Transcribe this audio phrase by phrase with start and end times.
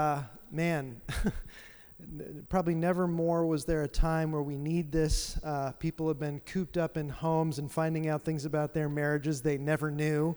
[0.00, 0.22] Uh,
[0.52, 1.00] man,
[2.48, 5.36] probably never more was there a time where we need this.
[5.42, 9.42] Uh, people have been cooped up in homes and finding out things about their marriages
[9.42, 10.36] they never knew.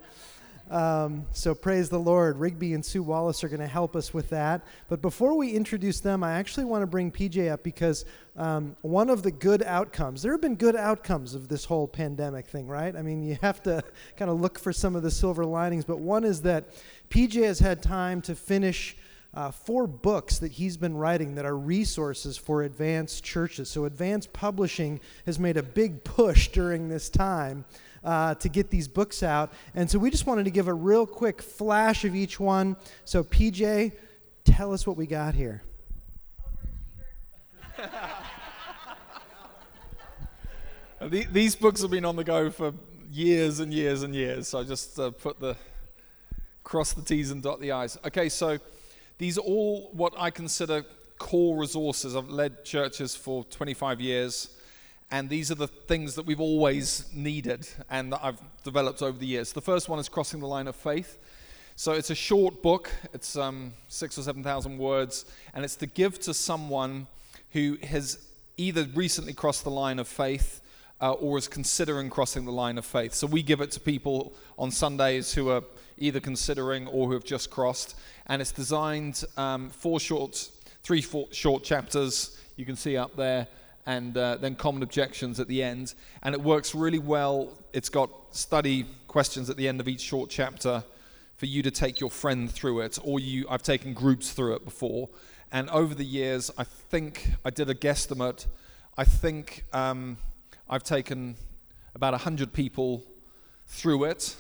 [0.71, 2.39] Um, so praise the Lord.
[2.39, 4.65] Rigby and Sue Wallace are going to help us with that.
[4.89, 8.05] But before we introduce them, I actually want to bring PJ up because
[8.37, 12.47] um, one of the good outcomes, there have been good outcomes of this whole pandemic
[12.47, 12.95] thing, right?
[12.95, 13.83] I mean, you have to
[14.17, 16.69] kind of look for some of the silver linings, but one is that
[17.11, 18.97] PJ has had time to finish.
[19.33, 23.69] Uh, four books that he's been writing that are resources for advanced churches.
[23.69, 27.63] So, advanced publishing has made a big push during this time
[28.03, 29.53] uh, to get these books out.
[29.73, 32.75] And so we just wanted to give a real quick flash of each one.
[33.05, 33.93] So, PJ,
[34.43, 35.61] tell us what we got here.
[41.09, 42.73] These books have been on the go for
[43.11, 44.47] years and years and years.
[44.47, 45.57] So I just uh, put the
[46.63, 47.97] cross the T's and dot the I's.
[48.05, 48.59] Okay, so
[49.21, 50.83] these are all what I consider
[51.19, 52.15] core resources.
[52.15, 54.49] I've led churches for 25 years.
[55.11, 59.27] And these are the things that we've always needed and that I've developed over the
[59.27, 59.53] years.
[59.53, 61.19] The first one is Crossing the Line of Faith.
[61.75, 66.19] So it's a short book, it's um, six or 7,000 words, and it's to give
[66.21, 67.05] to someone
[67.51, 68.25] who has
[68.57, 70.61] either recently crossed the line of faith
[71.01, 73.13] uh, or is considering crossing the line of faith.
[73.13, 75.63] So we give it to people on Sundays who are
[75.97, 77.95] either considering or who have just crossed.
[78.27, 80.49] And it's designed um, four short,
[80.83, 83.47] three four short chapters you can see up there
[83.85, 85.95] and uh, then common objections at the end.
[86.21, 87.57] And it works really well.
[87.73, 90.83] It's got study questions at the end of each short chapter
[91.35, 93.47] for you to take your friend through it, or you.
[93.49, 95.09] I've taken groups through it before,
[95.51, 98.45] and over the years, I think I did a guesstimate.
[98.95, 100.17] I think um,
[100.71, 101.35] I've taken
[101.93, 103.03] about hundred people
[103.67, 104.35] through it,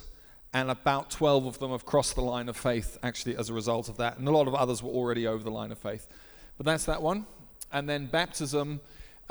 [0.53, 3.89] and about 12 of them have crossed the line of faith actually as a result
[3.89, 6.07] of that, and a lot of others were already over the line of faith.
[6.57, 7.27] But that's that one.
[7.71, 8.81] And then baptism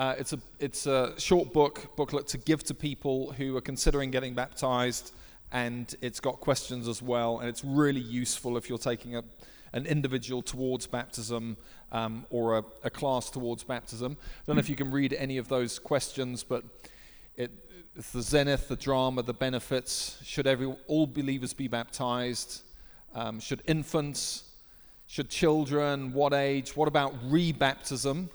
[0.01, 4.11] uh, it's, a, it's a short book, booklet to give to people who are considering
[4.11, 5.13] getting baptized,
[5.53, 9.25] and it's got questions as well, and it's really useful if you're taking a,
[9.73, 11.57] an individual towards baptism
[11.93, 14.17] um, or a, a, class towards baptism.
[14.21, 16.65] I don't know if you can read any of those questions, but
[17.37, 17.51] it,
[17.97, 20.19] it's the zenith, the drama, the benefits.
[20.25, 22.63] Should every, all believers be baptized?
[23.15, 24.45] Um, should infants?
[25.07, 26.13] Should children?
[26.13, 26.77] What age?
[26.77, 28.29] What about rebaptism?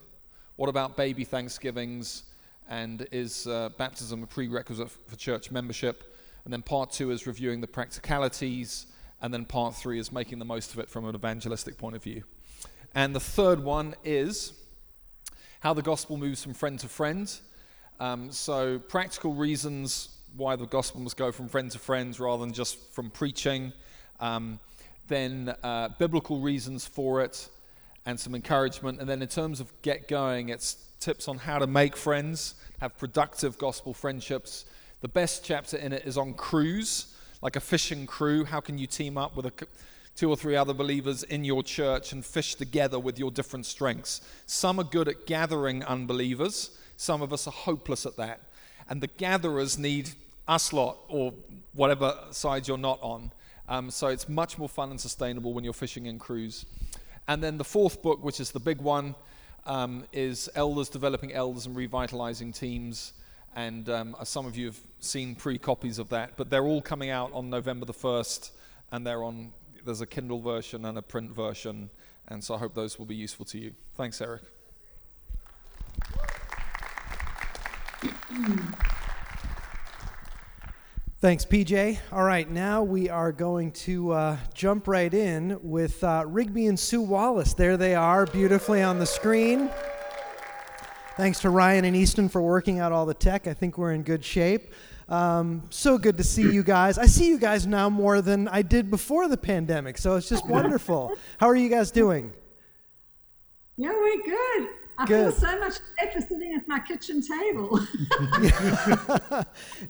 [0.57, 2.23] What about baby Thanksgivings?
[2.67, 6.16] And is uh, baptism a prerequisite for church membership?
[6.44, 8.88] And then part two is reviewing the practicalities.
[9.21, 12.03] And then part three is making the most of it from an evangelistic point of
[12.03, 12.23] view.
[12.93, 14.53] And the third one is
[15.59, 17.33] how the gospel moves from friend to friend.
[17.99, 22.53] Um, so, practical reasons why the gospel must go from friend to friend rather than
[22.53, 23.73] just from preaching.
[24.19, 24.59] Um,
[25.07, 27.49] then, uh, biblical reasons for it
[28.05, 28.99] and some encouragement.
[28.99, 32.97] And then, in terms of get going, it's tips on how to make friends, have
[32.97, 34.65] productive gospel friendships.
[35.01, 37.14] The best chapter in it is on crews,
[37.45, 38.44] like a fishing crew.
[38.44, 39.51] How can you team up with a,
[40.16, 44.22] two or three other believers in your church and fish together with your different strengths?
[44.47, 48.41] Some are good at gathering unbelievers, some of us are hopeless at that.
[48.89, 50.09] And the gatherers need
[50.47, 51.35] us lot, or
[51.75, 53.31] whatever side you're not on.
[53.69, 56.66] Um, so it's much more fun and sustainable when you're fishing in crews.
[57.28, 59.13] And then the fourth book, which is the big one,
[59.67, 63.13] um, is Elders Developing Elders and Revitalizing Teams.
[63.55, 67.09] And um, some of you have seen pre copies of that, but they're all coming
[67.09, 68.51] out on November the 1st,
[68.91, 69.53] and they're on,
[69.85, 71.89] there's a Kindle version and a print version.
[72.27, 73.73] And so I hope those will be useful to you.
[73.95, 74.41] Thanks, Eric.
[81.22, 81.97] Thanks, PJ.
[82.11, 86.79] All right, now we are going to uh, jump right in with uh, Rigby and
[86.79, 87.53] Sue Wallace.
[87.53, 89.72] There they are, beautifully on the screen.
[91.17, 93.47] Thanks to Ryan and Easton for working out all the tech.
[93.47, 94.73] I think we're in good shape.
[95.07, 96.97] Um, so good to see you guys.
[96.97, 100.45] I see you guys now more than I did before the pandemic, so it's just
[100.45, 101.15] wonderful.
[101.37, 102.33] How are you guys doing?
[103.78, 104.69] Yeah, we're good.
[104.97, 105.34] I Good.
[105.34, 107.79] feel so much better sitting at my kitchen table.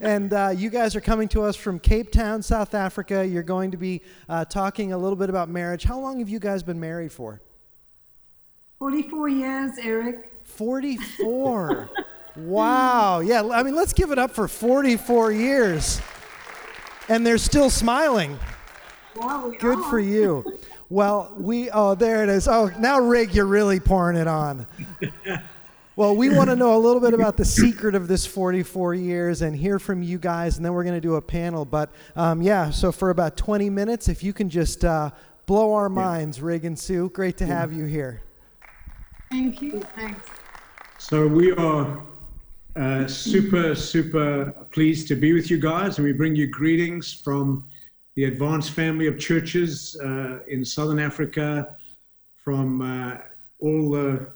[0.00, 3.24] and uh, you guys are coming to us from Cape Town, South Africa.
[3.24, 5.84] You're going to be uh, talking a little bit about marriage.
[5.84, 7.40] How long have you guys been married for?
[8.80, 10.32] 44 years, Eric.
[10.46, 11.90] 44.
[12.36, 13.20] wow.
[13.20, 16.00] Yeah, I mean, let's give it up for 44 years.
[17.08, 18.38] And they're still smiling.
[19.14, 19.90] Well, we Good are.
[19.90, 20.58] for you.
[20.88, 22.48] Well, we, oh, there it is.
[22.48, 24.66] Oh, now, Rig, you're really pouring it on.
[25.96, 29.40] Well, we want to know a little bit about the secret of this 44 years
[29.40, 31.64] and hear from you guys, and then we're going to do a panel.
[31.64, 35.10] But um, yeah, so for about 20 minutes, if you can just uh,
[35.46, 37.08] blow our minds, Rig and Sue.
[37.08, 38.20] Great to have you here.
[39.30, 39.80] Thank you.
[39.96, 40.28] Thanks.
[40.98, 42.00] So we are
[42.76, 47.68] uh, super, super pleased to be with you guys, and we bring you greetings from
[48.14, 51.76] the advanced family of churches uh, in Southern Africa,
[52.44, 53.18] from uh,
[53.60, 54.26] all the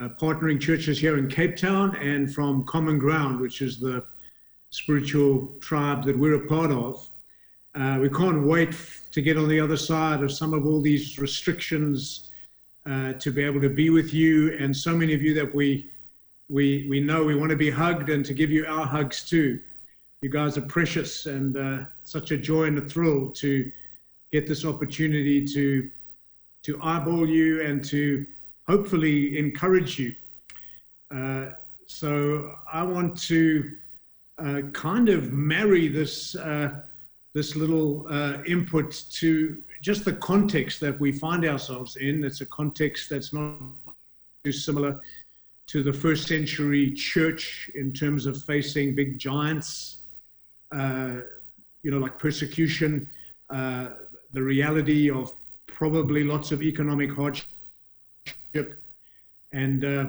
[0.00, 4.04] uh, partnering churches here in Cape Town, and from Common Ground, which is the
[4.70, 7.08] spiritual tribe that we're a part of.
[7.74, 8.74] Uh, we can't wait
[9.10, 12.25] to get on the other side of some of all these restrictions
[12.88, 15.90] uh, to be able to be with you, and so many of you that we
[16.48, 19.60] we we know we want to be hugged and to give you our hugs too.
[20.22, 23.70] You guys are precious and uh, such a joy and a thrill to
[24.32, 25.90] get this opportunity to
[26.62, 28.26] to eyeball you and to
[28.66, 30.14] hopefully encourage you.
[31.14, 31.50] Uh,
[31.86, 33.70] so I want to
[34.38, 36.80] uh, kind of marry this uh,
[37.34, 42.24] this little uh, input to just the context that we find ourselves in.
[42.24, 43.60] It's a context that's not
[44.42, 45.00] too similar
[45.68, 49.98] to the first century church in terms of facing big giants,
[50.72, 51.18] uh,
[51.84, 53.08] you know, like persecution,
[53.50, 53.90] uh,
[54.32, 55.32] the reality of
[55.68, 57.46] probably lots of economic hardship.
[59.52, 60.06] And uh,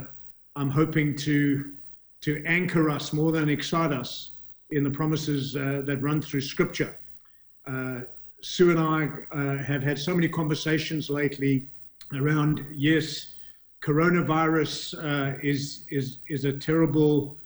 [0.56, 1.74] I'm hoping to,
[2.22, 4.32] to anchor us more than excite us
[4.72, 6.98] in the promises uh, that run through Scripture.
[8.42, 11.68] Sue and I uh, have had so many conversations lately
[12.14, 13.34] around, yes,
[13.84, 17.38] coronavirus uh, is, is, is a terrible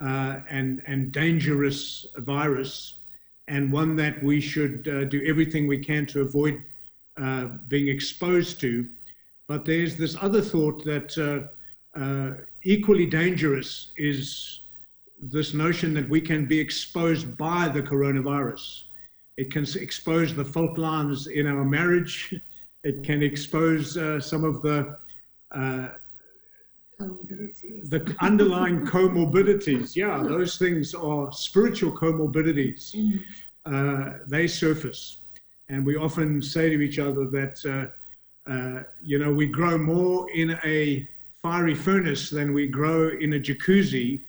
[0.00, 2.98] uh, and, and dangerous virus,
[3.48, 6.62] and one that we should uh, do everything we can to avoid
[7.20, 8.88] uh, being exposed to.
[9.46, 11.48] But there's this other thought that
[11.94, 14.60] uh, equally dangerous is
[15.20, 18.84] this notion that we can be exposed by the coronavirus.
[19.36, 22.34] It can expose the fault lines in our marriage.
[22.84, 23.94] It can expose
[24.26, 24.96] some of the
[25.54, 25.88] uh,
[27.84, 32.94] the underlying comorbidities, yeah, those things are spiritual comorbidities.
[32.94, 33.22] Mm.
[33.64, 35.18] Uh, they surface.
[35.68, 37.90] And we often say to each other that,
[38.46, 41.08] uh, uh, you know, we grow more in a
[41.40, 44.22] fiery furnace than we grow in a jacuzzi.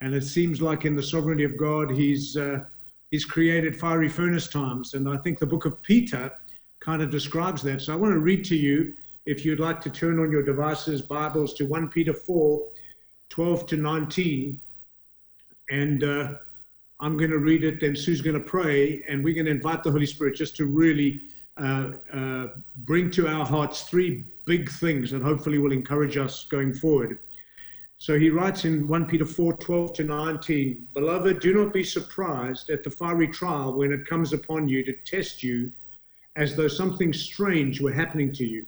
[0.00, 2.60] And it seems like in the sovereignty of God, He's, uh,
[3.10, 4.94] he's created fiery furnace times.
[4.94, 6.32] And I think the book of Peter
[6.80, 7.82] kind of describes that.
[7.82, 8.94] So I want to read to you
[9.26, 12.62] if you'd like to turn on your devices, Bibles to 1 Peter 4
[13.30, 14.60] 12 to 19.
[15.70, 16.32] And uh,
[17.00, 19.82] I'm going to read it, then Sue's going to pray, and we're going to invite
[19.82, 21.20] the Holy Spirit just to really
[21.58, 22.46] uh, uh,
[22.78, 27.18] bring to our hearts three big things that hopefully will encourage us going forward.
[27.98, 32.70] So he writes in 1 Peter 4 12 to 19 Beloved, do not be surprised
[32.70, 35.72] at the fiery trial when it comes upon you to test you
[36.36, 38.64] as though something strange were happening to you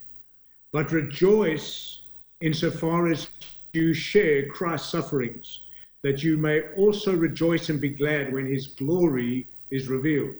[0.71, 2.01] but rejoice
[2.41, 3.27] insofar as
[3.73, 5.61] you share Christ's sufferings,
[6.01, 10.35] that you may also rejoice and be glad when his glory is revealed.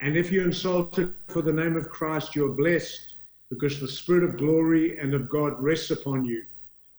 [0.00, 3.14] And if you're insulted for the name of Christ, you're blessed
[3.50, 6.44] because the Spirit of glory and of God rests upon you.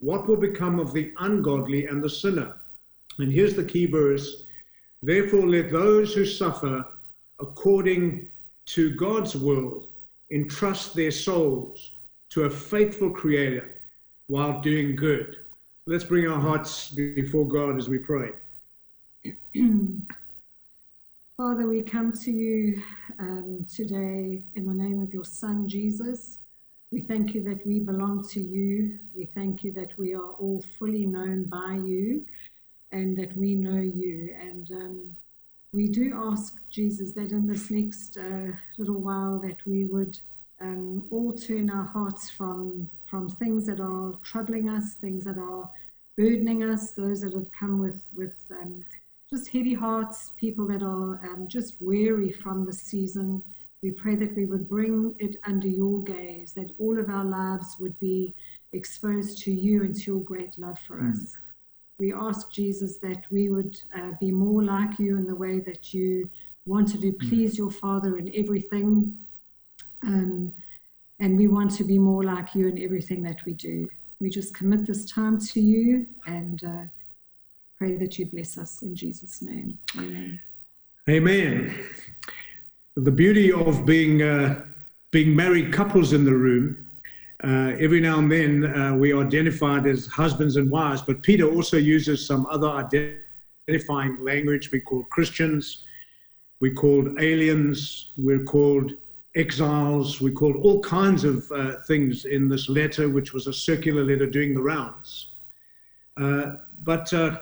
[0.00, 2.56] what will become of the ungodly and the sinner?
[3.18, 4.44] And here's the key verse
[5.02, 6.84] Therefore, let those who suffer
[7.40, 8.28] according
[8.66, 9.88] to God's will
[10.30, 11.92] entrust their souls
[12.30, 13.80] to a faithful Creator
[14.26, 15.38] while doing good.
[15.86, 18.32] Let's bring our hearts before God as we pray.
[21.36, 22.82] Father, we come to you
[23.18, 26.39] um, today in the name of your Son, Jesus.
[26.92, 28.98] We thank you that we belong to you.
[29.14, 32.26] We thank you that we are all fully known by you
[32.90, 34.34] and that we know you.
[34.40, 35.16] And um,
[35.72, 40.18] we do ask, Jesus, that in this next uh, little while that we would
[40.60, 45.70] um, all turn our hearts from from things that are troubling us, things that are
[46.16, 48.84] burdening us, those that have come with with um,
[49.30, 53.42] just heavy hearts, people that are um, just weary from the season.
[53.82, 57.76] We pray that we would bring it under your gaze, that all of our lives
[57.80, 58.34] would be
[58.72, 61.12] exposed to you and to your great love for mm.
[61.12, 61.36] us.
[61.98, 65.92] We ask Jesus that we would uh, be more like you in the way that
[65.92, 66.30] you
[66.66, 67.58] want to do, please mm.
[67.58, 69.16] your Father in everything
[70.02, 70.54] um,
[71.18, 73.88] And we want to be more like you in everything that we do.
[74.20, 76.84] We just commit this time to you and uh,
[77.78, 79.78] pray that you bless us in Jesus' name.
[79.98, 80.40] Amen.
[81.08, 81.84] Amen.
[83.04, 84.62] The beauty of being uh,
[85.10, 86.86] being married couples in the room.
[87.42, 91.48] Uh, every now and then uh, we are identified as husbands and wives, but Peter
[91.48, 94.70] also uses some other identifying language.
[94.70, 95.84] We call Christians,
[96.60, 98.92] we called aliens, we're called
[99.34, 104.04] exiles, we called all kinds of uh, things in this letter, which was a circular
[104.04, 105.28] letter doing the rounds.
[106.20, 107.38] Uh, but uh,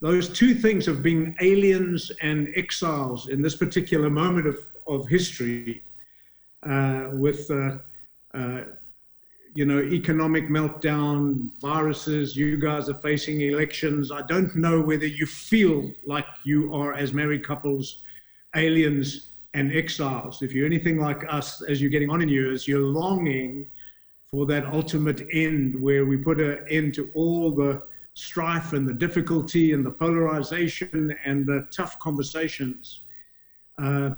[0.00, 5.82] those two things of being aliens and exiles in this particular moment of, of history,
[6.68, 7.78] uh, with uh,
[8.34, 8.62] uh,
[9.54, 14.10] you know economic meltdown, viruses, you guys are facing elections.
[14.10, 18.02] I don't know whether you feel like you are as married couples,
[18.56, 20.42] aliens and exiles.
[20.42, 23.66] If you're anything like us, as you're getting on in years, you're longing
[24.30, 27.82] for that ultimate end where we put an end to all the
[28.14, 33.02] strife and the difficulty and the polarization and the tough conversations.
[33.82, 34.10] Uh,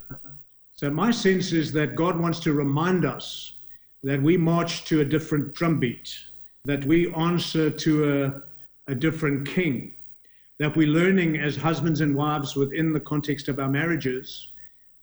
[0.85, 3.55] so, my sense is that God wants to remind us
[4.03, 6.15] that we march to a different drumbeat,
[6.67, 8.43] that we answer to
[8.87, 9.95] a, a different king,
[10.59, 14.53] that we're learning as husbands and wives within the context of our marriages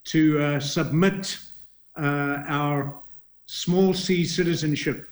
[0.04, 1.36] to uh, submit
[1.98, 3.02] uh, our
[3.46, 5.08] small c citizenship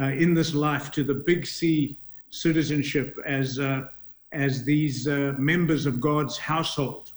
[0.00, 1.98] uh, in this life to the big C
[2.30, 3.88] citizenship as uh,
[4.30, 7.13] as these uh, members of God's household.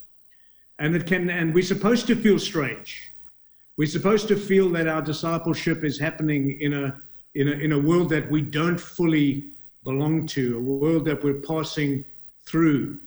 [0.80, 3.12] And it can, and we're supposed to feel strange.
[3.78, 7.00] We're supposed to feel that our discipleship is happening in a
[7.36, 9.52] in a in a world that we don't fully
[9.84, 12.04] belong to, a world that we're passing
[12.46, 13.00] through.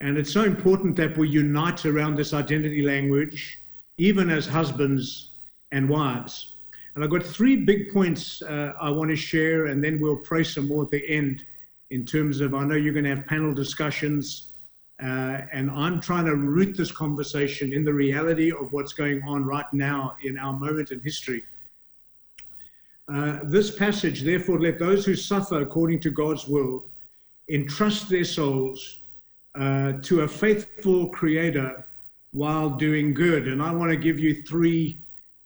[0.00, 3.58] And it's so important that we unite around this identity language,
[3.98, 5.32] even as husbands
[5.72, 6.54] and wives.
[6.94, 10.44] And I've got three big points uh, I want to share, and then we'll pray
[10.44, 11.44] some more at the end
[11.90, 14.53] in terms of I know you're going to have panel discussions,
[15.02, 19.44] uh, and I'm trying to root this conversation in the reality of what's going on
[19.44, 21.42] right now in our moment in history.
[23.12, 26.84] Uh, this passage, therefore, let those who suffer according to God's will
[27.50, 29.00] entrust their souls
[29.58, 31.84] uh, to a faithful Creator
[32.30, 33.48] while doing good.
[33.48, 34.98] And I want to give you three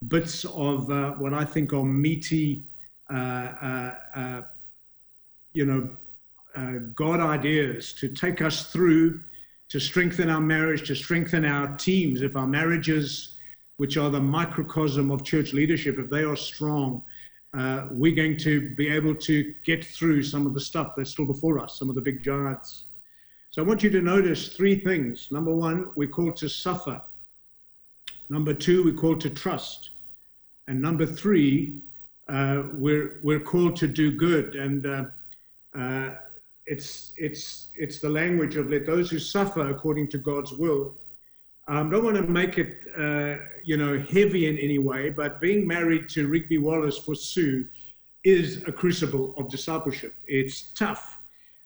[0.09, 2.65] bits of uh, what I think are meaty,
[3.13, 4.43] uh, uh,
[5.55, 5.89] you know,
[6.95, 9.21] God ideas to take us through
[9.69, 12.23] to strengthen our marriage, to strengthen our teams.
[12.23, 13.37] If our marriages,
[13.77, 17.03] which are the microcosm of church leadership, if they are strong,
[17.57, 21.27] uh, we're going to be able to get through some of the stuff that's still
[21.27, 22.85] before us, some of the big giants.
[23.51, 25.29] So I want you to notice three things.
[25.31, 27.01] Number one, we're called to suffer.
[28.29, 29.91] Number two, we're called to trust.
[30.67, 31.81] And number three,
[32.29, 34.55] uh, we're, we're called to do good.
[34.55, 35.05] And uh,
[35.75, 36.15] uh,
[36.69, 40.95] it's, it's, it's the language of let those who suffer according to God's will.
[41.67, 45.41] I um, don't want to make it, uh, you know, heavy in any way, but
[45.41, 47.67] being married to Rigby Wallace for Sue
[48.25, 50.15] is a crucible of discipleship.
[50.27, 51.19] It's tough.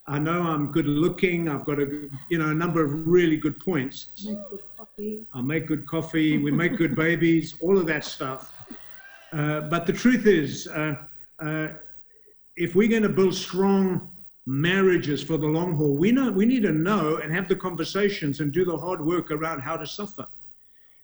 [0.07, 1.49] I know I'm good looking.
[1.49, 4.07] I've got a, you know, a number of really good points.
[4.25, 5.27] Make good coffee.
[5.33, 6.39] I make good coffee.
[6.39, 7.55] We make good babies.
[7.61, 8.53] All of that stuff.
[9.33, 10.95] Uh, but the truth is, uh,
[11.39, 11.69] uh,
[12.57, 14.11] if we're going to build strong
[14.47, 18.41] marriages for the long haul, we know we need to know and have the conversations
[18.41, 20.27] and do the hard work around how to suffer.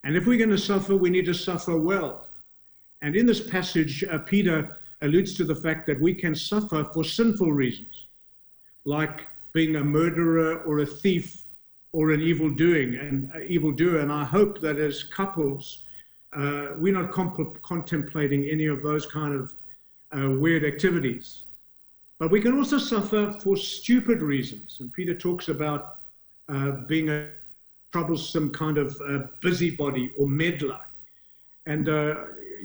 [0.04, 2.26] And if we're going to suffer, we need to suffer well.
[3.02, 7.04] And in this passage, uh, Peter alludes to the fact that we can suffer for
[7.04, 8.09] sinful reasons,
[8.85, 11.45] like being a murderer or a thief
[11.92, 14.00] or an evil doing and uh, evil doer.
[14.00, 15.85] And I hope that as couples,
[16.37, 19.54] uh, we're not comp- contemplating any of those kind of
[20.16, 21.45] uh, weird activities.
[22.18, 24.78] But we can also suffer for stupid reasons.
[24.80, 25.98] And Peter talks about
[26.48, 27.30] uh, being a
[27.92, 30.80] troublesome kind of uh, busybody or meddler.
[31.66, 32.14] And, uh,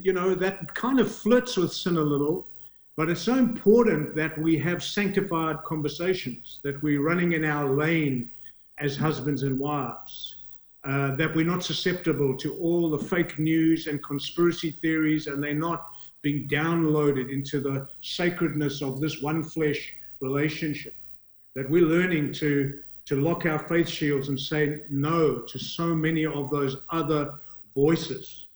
[0.02, 2.48] you know, that kind of flirts with sin a little.
[2.96, 8.30] But it's so important that we have sanctified conversations, that we're running in our lane
[8.78, 10.36] as husbands and wives,
[10.84, 15.54] uh, that we're not susceptible to all the fake news and conspiracy theories, and they're
[15.54, 15.88] not
[16.24, 20.94] being downloaded into the sacredness of this one flesh relationship.
[21.54, 26.24] That we're learning to, to lock our faith shields and say no to so many
[26.26, 27.34] of those other
[27.76, 28.46] voices.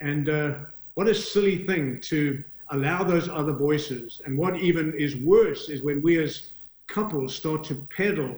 [0.00, 0.54] And uh,
[0.94, 4.20] what a silly thing to allow those other voices.
[4.26, 6.50] And what even is worse is when we as
[6.86, 8.36] couples start to peddle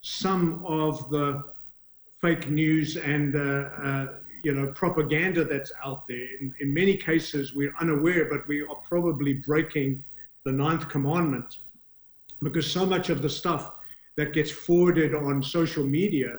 [0.00, 1.44] some of the
[2.20, 4.06] fake news and uh, uh,
[4.48, 6.26] you know, propaganda that's out there.
[6.40, 10.02] In, in many cases, we're unaware, but we are probably breaking
[10.46, 11.58] the ninth commandment
[12.42, 13.72] because so much of the stuff
[14.16, 16.38] that gets forwarded on social media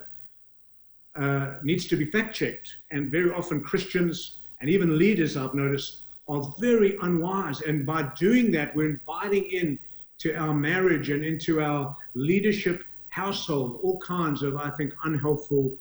[1.17, 2.77] uh, needs to be fact checked.
[2.89, 7.61] And very often, Christians and even leaders, I've noticed, are very unwise.
[7.61, 9.77] And by doing that, we're inviting in
[10.21, 15.75] to our marriage and into our leadership household all kinds of, I think, unhelpful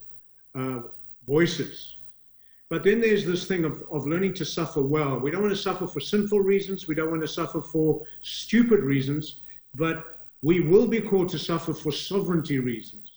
[0.53, 0.81] uh,
[1.25, 1.95] voices.
[2.69, 5.19] But then there's this thing of, of learning to suffer well.
[5.19, 6.87] We don't want to suffer for sinful reasons.
[6.87, 9.41] We don't want to suffer for stupid reasons.
[9.75, 10.03] But
[10.41, 13.09] we will be called to suffer for sovereignty reasons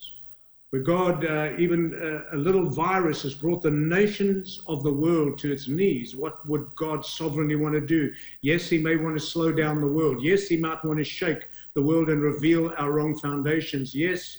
[0.73, 5.37] where God, uh, even uh, a little virus, has brought the nations of the world
[5.41, 6.17] to its knees.
[6.17, 8.11] What would God sovereignly want to do?
[8.41, 10.23] Yes, He may want to slow down the world.
[10.23, 11.43] Yes, He might want to shake
[11.75, 13.95] the world and reveal our wrong foundations.
[13.95, 14.39] Yes,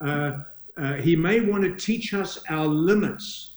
[0.00, 0.38] uh,
[0.76, 3.51] uh He may want to teach us our limits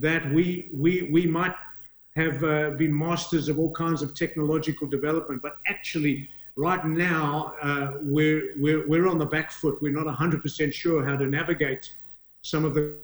[0.00, 1.54] that we, we, we might
[2.16, 7.92] have uh, been masters of all kinds of technological development, but actually, right now uh,
[8.02, 9.78] we're, we're, we're on the back foot.
[9.80, 11.94] We're not 100% sure how to navigate
[12.42, 12.96] some of the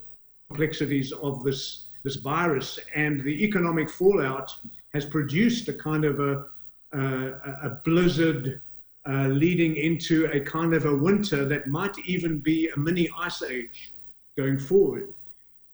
[0.48, 2.78] complexities of this, this virus.
[2.94, 4.52] And the economic fallout
[4.92, 6.44] has produced a kind of a,
[6.92, 7.32] a,
[7.62, 8.60] a blizzard
[9.08, 13.42] uh, leading into a kind of a winter that might even be a mini ice
[13.42, 13.92] age
[14.36, 15.14] going forward.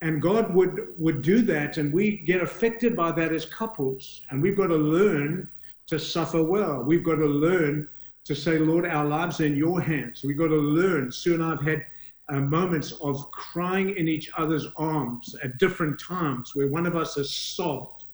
[0.03, 4.41] And God would, would do that, and we get affected by that as couples, and
[4.41, 5.49] we've got to learn
[5.89, 6.83] to suffer well.
[6.83, 7.87] We've got to learn
[8.25, 10.23] to say, Lord, our lives are in your hands.
[10.25, 11.11] We've got to learn.
[11.13, 11.85] Soon I've had
[12.29, 17.17] uh, moments of crying in each other's arms at different times where one of us
[17.17, 18.05] has sobbed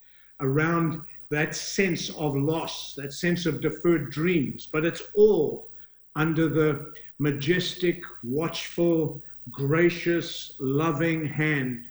[0.41, 4.69] around that sense of loss, that sense of deferred dreams.
[4.73, 5.69] But it's all
[6.15, 11.85] under the majestic, watchful, gracious, loving hand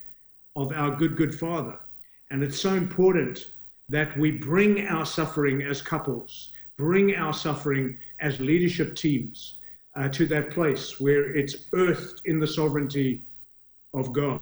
[0.56, 1.80] of our good, good Father.
[2.32, 3.52] And it's so important
[3.90, 9.60] that we bring our suffering as couples, bring our suffering as leadership teams
[9.96, 13.22] uh, to that place where it's earthed in the sovereignty
[13.94, 14.42] of God.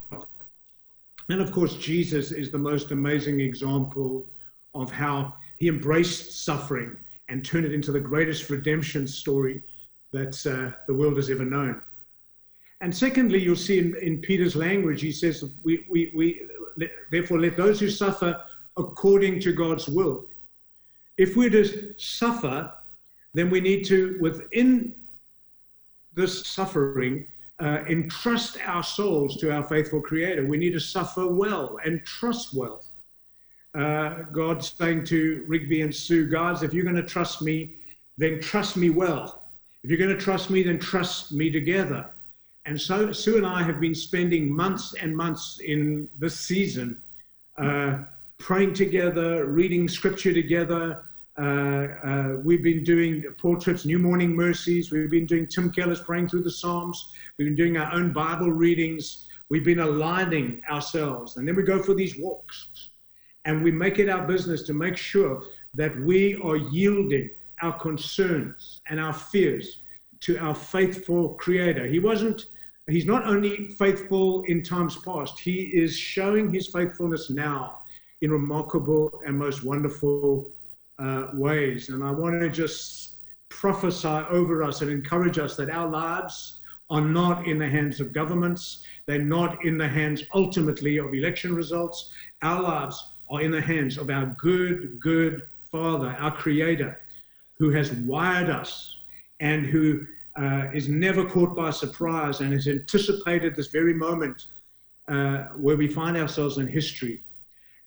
[1.30, 4.30] And of course, Jesus is the most amazing example
[4.74, 6.98] of how he embraced suffering
[7.30, 9.62] and turned it into the greatest redemption story
[10.12, 11.82] that uh, the world has ever known.
[12.84, 16.42] And secondly, you'll see in, in Peter's language, he says, we, we, we,
[17.12, 18.38] therefore, let those who suffer
[18.76, 20.26] according to God's will.
[21.18, 22.74] If we're to suffer,
[23.34, 24.96] then we need to, within
[26.14, 27.26] this suffering,
[27.60, 30.46] uh, entrust our souls to our faithful Creator.
[30.46, 32.84] We need to suffer well and trust well.
[33.74, 37.76] Uh, God's saying to Rigby and Sue, guys, if you're going to trust me,
[38.18, 39.46] then trust me well.
[39.86, 42.10] If you're going to trust me, then trust me together.
[42.66, 47.02] And so Sue and I have been spending months and months in this season
[47.58, 48.00] uh,
[48.40, 51.04] praying together, reading scripture together.
[51.38, 53.24] Uh, uh, we've been doing
[53.60, 54.92] Tripp's New Morning Mercies.
[54.92, 57.12] We've been doing Tim Keller's praying through the Psalms.
[57.38, 59.28] We've been doing our own Bible readings.
[59.50, 61.38] We've been aligning ourselves.
[61.38, 62.70] And then we go for these walks.
[63.46, 67.30] And we make it our business to make sure that we are yielding
[67.62, 69.80] our concerns and our fears
[70.22, 71.88] to our faithful Creator.
[71.88, 72.46] He wasn't,
[72.90, 77.80] He's not only faithful in times past, He is showing His faithfulness now
[78.22, 80.52] in remarkable and most wonderful
[81.00, 81.90] uh, ways.
[81.90, 83.16] And I want to just
[83.50, 88.12] prophesy over us and encourage us that our lives are not in the hands of
[88.12, 92.12] governments, they're not in the hands ultimately of election results.
[92.42, 97.00] Our lives are in the hands of our good, good Father, our Creator,
[97.58, 98.96] who has wired us
[99.40, 100.06] and who
[100.40, 104.48] uh, is never caught by surprise and has anticipated this very moment
[105.08, 107.24] uh, where we find ourselves in history.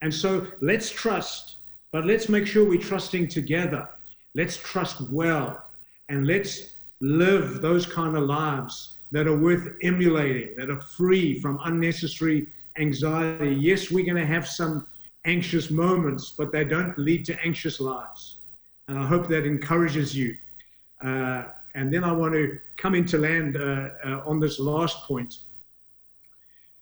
[0.03, 1.57] And so let's trust,
[1.93, 3.89] but let's make sure we're trusting together.
[4.35, 5.63] Let's trust well
[6.09, 11.59] and let's live those kind of lives that are worth emulating, that are free from
[11.65, 12.47] unnecessary
[12.79, 13.55] anxiety.
[13.55, 14.87] Yes, we're going to have some
[15.25, 18.39] anxious moments, but they don't lead to anxious lives.
[18.89, 20.37] And I hope that encourages you.
[21.05, 21.45] Uh,
[21.77, 25.35] and then I want to come into land uh, uh, on this last point,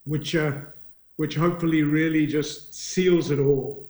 [0.04, 0.52] which uh,
[1.16, 3.86] which hopefully really just seals it all.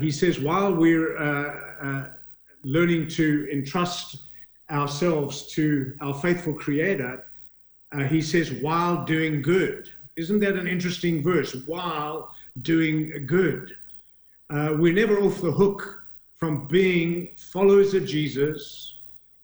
[0.00, 1.16] He says, while we're
[2.64, 4.16] learning to entrust
[4.70, 7.24] ourselves to our faithful Creator,
[7.92, 9.88] uh, he says, while doing good.
[10.16, 11.54] Isn't that an interesting verse?
[11.66, 13.72] While doing good.
[14.48, 16.02] Uh, we're never off the hook
[16.36, 18.89] from being followers of Jesus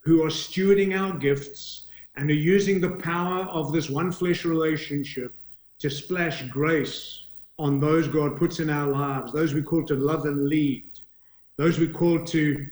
[0.06, 5.34] who are stewarding our gifts and are using the power of this one flesh relationship
[5.80, 7.26] to splash grace
[7.58, 10.84] on those God puts in our lives, those we call to love and lead,
[11.58, 12.66] those we call to,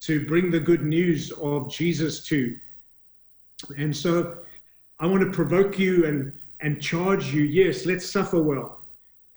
[0.00, 2.56] to bring the good news of Jesus to.
[3.78, 4.38] And so
[4.98, 8.80] I want to provoke you and, and charge you yes, let's suffer well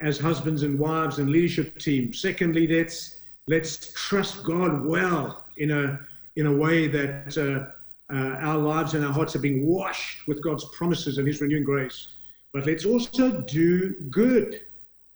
[0.00, 2.12] as husbands and wives and leadership team.
[2.12, 6.00] Secondly, let's, let's trust God well in a,
[6.36, 10.42] in a way that uh, uh, our lives and our hearts are being washed with
[10.42, 12.08] God's promises and His renewing grace.
[12.52, 14.60] But let's also do good.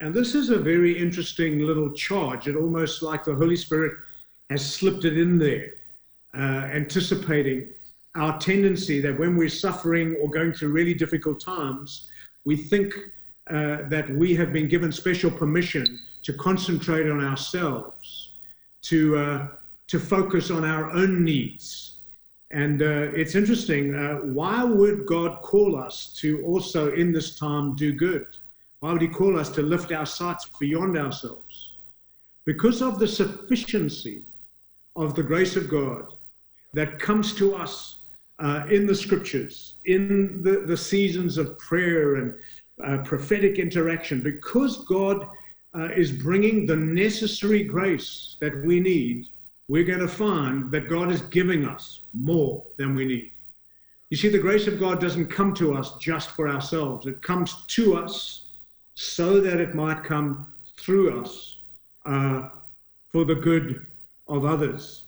[0.00, 2.46] And this is a very interesting little charge.
[2.46, 3.92] It almost like the Holy Spirit
[4.50, 5.72] has slipped it in there,
[6.36, 7.68] uh, anticipating
[8.14, 12.08] our tendency that when we're suffering or going through really difficult times,
[12.44, 12.94] we think
[13.50, 18.32] uh, that we have been given special permission to concentrate on ourselves,
[18.82, 19.48] to, uh,
[19.88, 21.96] to focus on our own needs.
[22.50, 27.74] And uh, it's interesting, uh, why would God call us to also in this time
[27.74, 28.26] do good?
[28.80, 31.78] Why would He call us to lift our sights beyond ourselves?
[32.46, 34.24] Because of the sufficiency
[34.96, 36.14] of the grace of God
[36.72, 38.02] that comes to us
[38.38, 42.34] uh, in the scriptures, in the, the seasons of prayer and
[42.86, 45.26] uh, prophetic interaction, because God
[45.74, 49.28] uh, is bringing the necessary grace that we need,
[49.68, 53.30] we're going to find that God is giving us more than we need.
[54.10, 57.64] You see, the grace of God doesn't come to us just for ourselves, it comes
[57.68, 58.46] to us
[58.94, 61.58] so that it might come through us
[62.06, 62.48] uh,
[63.12, 63.86] for the good
[64.26, 65.04] of others.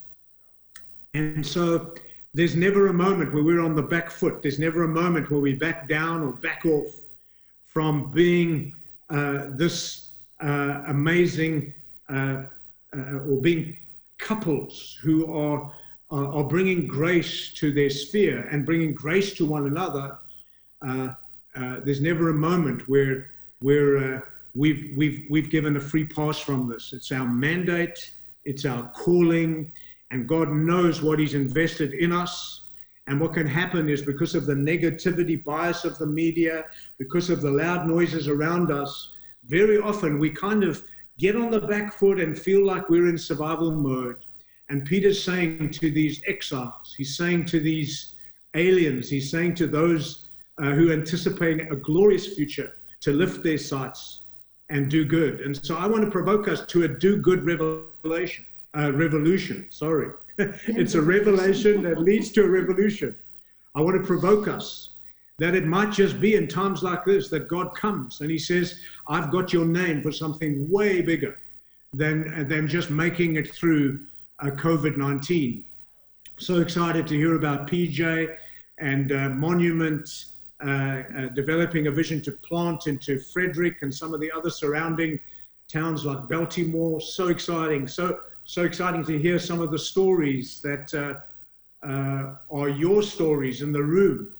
[1.14, 1.94] And so
[2.35, 4.42] there's never a moment where we're on the back foot.
[4.42, 6.92] There's never a moment where we back down or back off
[7.64, 8.75] from being
[9.09, 11.75] uh, this uh, amazing
[12.09, 12.44] uh,
[12.96, 13.77] uh or being
[14.21, 15.73] couples who are,
[16.11, 20.19] are, are bringing grace to their sphere and bringing grace to one another.
[20.87, 21.09] Uh,
[21.57, 23.31] uh, there's never a moment where
[23.61, 26.93] where we've we've we've given a free pass from this.
[26.93, 28.13] It's our mandate.
[28.45, 29.73] It's our calling
[30.11, 32.63] and God knows what He's invested in us.
[33.07, 36.65] And what can happen is because of the negativity bias of the media,
[36.99, 39.13] because of the loud noises around us,
[39.47, 40.85] very often we kind of
[41.21, 44.25] get on the back foot and feel like we're in survival mode.
[44.71, 48.15] And Peter's saying to these exiles, he's saying to these
[48.55, 50.29] aliens, he's saying to those
[50.63, 54.23] uh, who anticipate a glorious future to lift their sights
[54.71, 55.41] and do good.
[55.43, 59.67] And so I want to provoke us to a do good revelation uh, revolution.
[59.71, 60.11] Sorry.
[60.39, 63.17] it's a revelation that leads to a revolution.
[63.75, 64.89] I want to provoke us
[65.40, 68.79] that it might just be in times like this that God comes and He says,
[69.09, 71.38] I've got your name for something way bigger
[71.94, 74.00] than, than just making it through
[74.40, 75.64] uh, COVID 19.
[76.37, 78.37] So excited to hear about PJ
[78.79, 80.26] and uh, Monument
[80.62, 85.18] uh, uh, developing a vision to plant into Frederick and some of the other surrounding
[85.68, 87.00] towns like Baltimore.
[87.00, 87.88] So exciting.
[87.88, 90.92] So so exciting to hear some of the stories that
[91.83, 94.35] uh, are your stories in the room.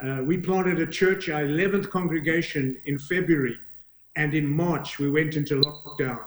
[0.00, 3.56] Uh, we planted a church, our 11th congregation in February,
[4.16, 6.22] and in March we went into lockdown.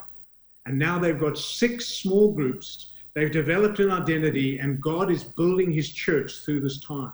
[0.65, 2.93] And now they've got six small groups.
[3.13, 7.13] They've developed an identity, and God is building his church through this time.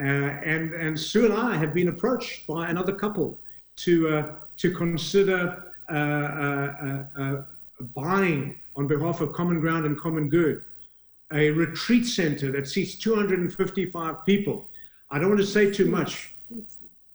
[0.00, 3.38] Uh, and, and Sue and I have been approached by another couple
[3.76, 7.42] to, uh, to consider uh,
[7.94, 10.62] buying on behalf of Common Ground and Common Good,
[11.32, 14.68] a retreat center that seats 255 people.
[15.10, 16.34] I don't want to say too much.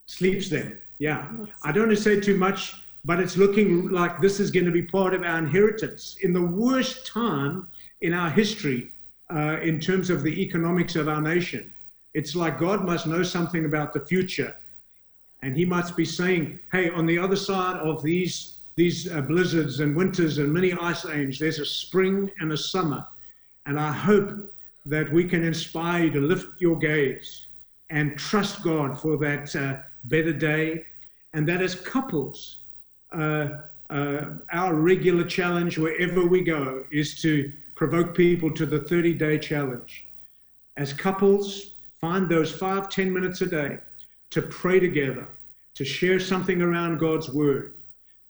[0.05, 0.79] Sleeps there.
[0.97, 1.29] Yeah.
[1.63, 2.75] I don't want to say too much,
[3.05, 6.41] but it's looking like this is going to be part of our inheritance in the
[6.41, 7.67] worst time
[8.01, 8.91] in our history
[9.33, 11.73] uh, in terms of the economics of our nation.
[12.13, 14.55] It's like God must know something about the future.
[15.41, 19.81] And he must be saying, hey, on the other side of these these uh, blizzards
[19.81, 23.05] and winters and many ice ages, there's a spring and a summer.
[23.65, 24.53] And I hope
[24.85, 27.47] that we can inspire you to lift your gaze
[27.89, 30.85] and trust God for that uh, better day.
[31.33, 32.57] And that as couples,
[33.13, 33.47] uh,
[33.89, 39.37] uh our regular challenge wherever we go is to provoke people to the 30 day
[39.37, 40.05] challenge.
[40.77, 43.79] As couples, find those five, ten minutes a day
[44.31, 45.27] to pray together,
[45.75, 47.73] to share something around God's word,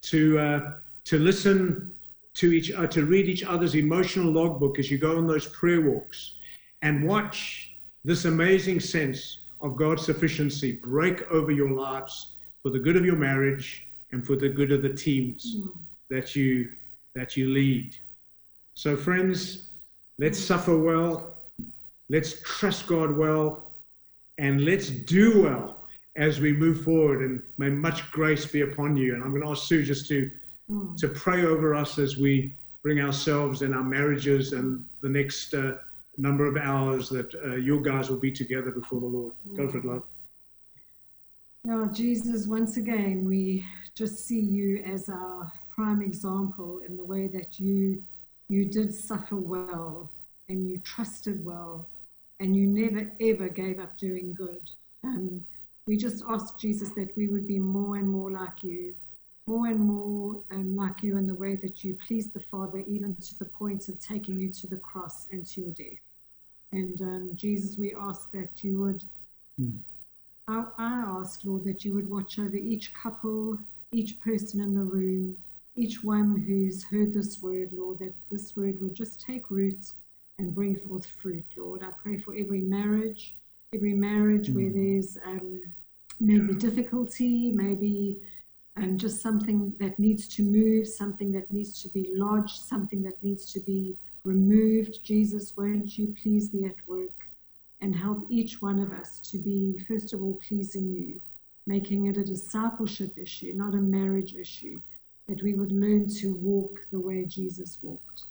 [0.03, 0.71] to uh,
[1.05, 1.91] to listen
[2.35, 5.81] to each uh, to read each other's emotional logbook as you go on those prayer
[5.81, 6.35] walks
[6.81, 7.73] and watch
[8.05, 13.15] this amazing sense of God's sufficiency break over your lives for the good of your
[13.15, 15.71] marriage and for the good of the teams mm.
[16.09, 16.69] that you
[17.15, 17.95] that you lead.
[18.73, 19.69] So friends,
[20.17, 21.35] let's suffer well,
[22.09, 23.71] let's trust God well,
[24.37, 25.75] and let's do well
[26.15, 27.21] as we move forward.
[27.21, 29.13] And may much grace be upon you.
[29.13, 30.29] And I'm going to ask Sue just to
[30.97, 35.73] to pray over us as we bring ourselves and our marriages and the next uh,
[36.19, 39.33] number of hours that uh, you guys will be together before the Lord.
[39.55, 40.03] Go for it, love.
[41.65, 47.27] Yeah, Jesus, once again, we just see you as our prime example in the way
[47.27, 48.01] that you
[48.47, 50.11] you did suffer well
[50.47, 51.87] and you trusted well
[52.39, 54.69] and you never ever gave up doing good.
[55.03, 55.41] Um,
[55.85, 58.95] we just ask Jesus that we would be more and more like you,
[59.47, 63.15] more and more um, like you in the way that you pleased the Father, even
[63.15, 66.08] to the point of taking you to the cross and to your death.
[66.71, 69.03] And um, Jesus, we ask that you would.
[70.47, 73.57] I, I ask, Lord, that you would watch over each couple,
[73.91, 75.37] each person in the room,
[75.75, 79.91] each one who's heard this word, Lord, that this word would just take root
[80.37, 81.83] and bring forth fruit, Lord.
[81.83, 83.35] I pray for every marriage,
[83.73, 85.61] every marriage where there's um,
[86.19, 88.17] maybe difficulty, maybe
[88.77, 93.21] um, just something that needs to move, something that needs to be lodged, something that
[93.23, 93.97] needs to be
[94.29, 95.03] removed.
[95.03, 97.17] Jesus, won't you please be at work
[97.81, 101.19] and help each one of us to be, first of all, pleasing you,
[101.65, 104.79] making it a discipleship issue, not a marriage issue,
[105.27, 108.23] that we would learn to walk the way Jesus walked.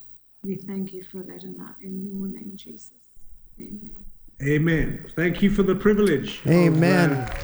[0.45, 2.93] We thank you for that in, our, in your name, Jesus.
[3.61, 3.97] Amen.
[4.41, 5.07] Amen.
[5.17, 6.41] Thank you for the privilege.
[6.45, 7.11] of, Amen.
[7.11, 7.35] uh,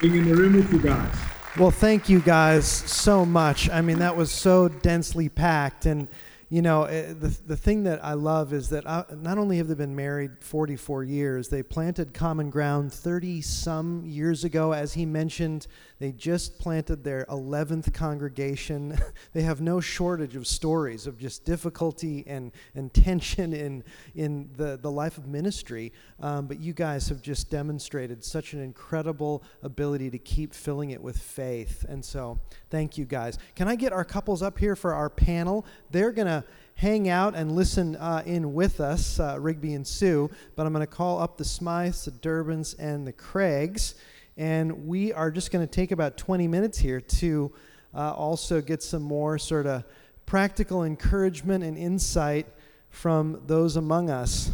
[0.00, 1.14] being in the room with you guys.
[1.58, 3.70] Well, thank you guys so much.
[3.70, 5.86] I mean, that was so densely packed.
[5.86, 6.08] And,
[6.48, 9.66] you know, eh, the, the thing that I love is that I, not only have
[9.66, 14.72] they been married 44 years, they planted common ground 30 some years ago.
[14.72, 15.66] As he mentioned,
[15.98, 18.98] they just planted their 11th congregation.
[19.32, 23.82] they have no shortage of stories of just difficulty and, and tension in,
[24.14, 25.92] in the, the life of ministry.
[26.20, 31.00] Um, but you guys have just demonstrated such an incredible ability to keep filling it
[31.00, 31.84] with faith.
[31.88, 32.38] And so,
[32.70, 33.38] thank you guys.
[33.54, 35.64] Can I get our couples up here for our panel?
[35.90, 40.30] They're going to hang out and listen uh, in with us, uh, Rigby and Sue,
[40.56, 43.94] but I'm going to call up the Smythes, the Durbans, and the Craigs.
[44.36, 47.52] And we are just going to take about 20 minutes here to
[47.94, 49.84] uh, also get some more sort of
[50.26, 52.46] practical encouragement and insight
[52.90, 54.50] from those among us.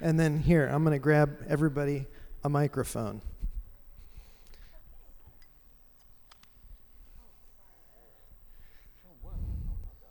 [0.00, 2.06] And then here, I'm going to grab everybody
[2.44, 3.20] a microphone.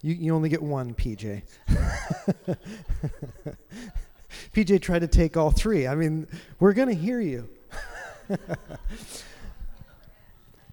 [0.01, 1.43] You, you only get one, PJ.
[4.55, 5.85] PJ tried to take all three.
[5.85, 6.27] I mean,
[6.61, 7.49] we're going to hear you.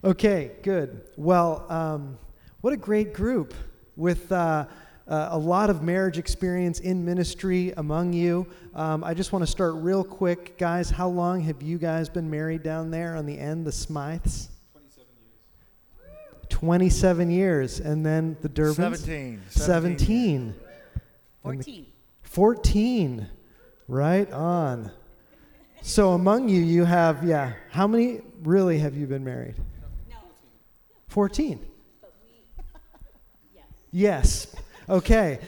[0.05, 1.01] okay, good.
[1.17, 2.17] Well, um,
[2.61, 3.53] what a great group
[3.97, 4.67] with uh,
[5.05, 8.47] uh, a lot of marriage experience in ministry among you.
[8.73, 10.89] Um, I just want to start real quick, guys.
[10.89, 14.47] How long have you guys been married down there on the end, the Smythes?
[14.71, 15.09] 27
[15.99, 16.49] years.
[16.49, 17.79] 27 years.
[17.81, 18.99] And then the Durbans?
[18.99, 19.41] 17.
[19.49, 20.55] 17.
[21.41, 21.85] 14.
[22.21, 23.29] 14.
[23.87, 24.91] Right on.
[25.81, 29.55] So among you, you have, yeah, how many really have you been married?
[30.09, 30.15] No.
[31.09, 31.59] 14.
[32.01, 32.63] But we,
[33.53, 34.55] yes, Yes.
[34.89, 35.39] Okay.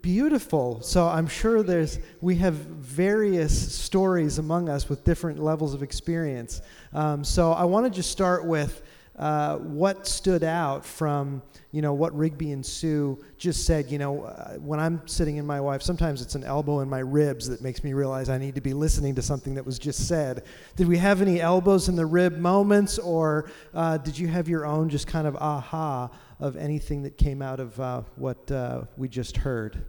[0.00, 0.80] Beautiful.
[0.80, 6.62] So I'm sure there's we have various stories among us with different levels of experience.
[6.94, 8.82] Um, so I want to just start with
[9.16, 13.90] uh, what stood out from you know what Rigby and Sue just said.
[13.90, 17.00] You know, uh, when I'm sitting in my wife, sometimes it's an elbow in my
[17.00, 20.08] ribs that makes me realize I need to be listening to something that was just
[20.08, 20.44] said.
[20.76, 24.66] Did we have any elbows in the rib moments, or uh, did you have your
[24.66, 29.08] own just kind of aha of anything that came out of uh, what uh, we
[29.08, 29.84] just heard?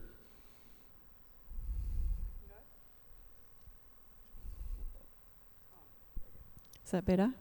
[6.83, 7.31] Is that better?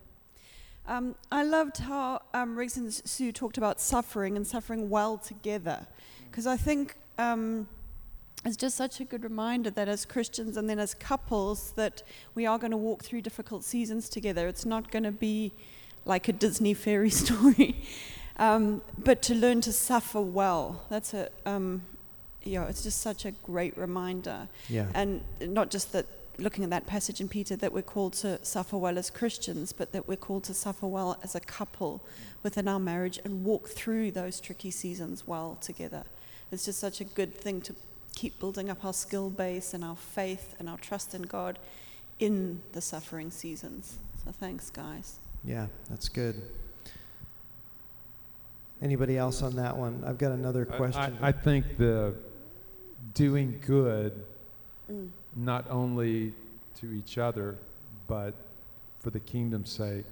[0.86, 5.86] Um, I loved how um, Riggs and Sue talked about suffering and suffering well together,
[6.30, 7.66] because I think um,
[8.44, 12.02] it's just such a good reminder that as Christians and then as couples that
[12.34, 14.46] we are going to walk through difficult seasons together.
[14.46, 15.52] It's not going to be
[16.04, 17.76] like a Disney fairy story,
[18.36, 20.84] um, but to learn to suffer well.
[20.90, 21.82] That's a um,
[22.42, 24.88] you it's just such a great reminder Yeah.
[24.94, 26.04] and not just that
[26.38, 29.92] looking at that passage in Peter that we're called to suffer well as Christians, but
[29.92, 32.02] that we're called to suffer well as a couple
[32.42, 36.04] within our marriage and walk through those tricky seasons well together.
[36.50, 37.74] It's just such a good thing to
[38.14, 41.58] keep building up our skill base and our faith and our trust in God
[42.18, 43.98] in the suffering seasons.
[44.24, 45.18] So thanks, guys.
[45.44, 46.40] Yeah, that's good.
[48.82, 50.02] Anybody else on that one?
[50.06, 51.16] I've got another question.
[51.20, 52.14] I, I think the
[53.14, 54.24] doing good,
[54.90, 55.08] mm.
[55.36, 56.32] Not only
[56.80, 57.56] to each other,
[58.06, 58.34] but
[59.00, 60.04] for the kingdom's sake.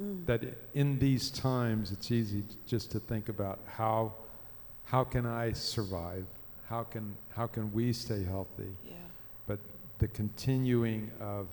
[0.00, 0.26] Mm.
[0.26, 0.42] That
[0.74, 4.12] in these times, it's easy t- just to think about how,
[4.84, 6.26] how can I survive?
[6.68, 8.72] How can, how can we stay healthy?
[8.86, 8.94] Yeah.
[9.46, 9.58] But
[9.98, 11.48] the continuing of,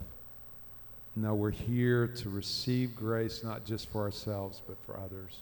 [1.16, 5.40] no, we're here to receive grace, not just for ourselves, but for others.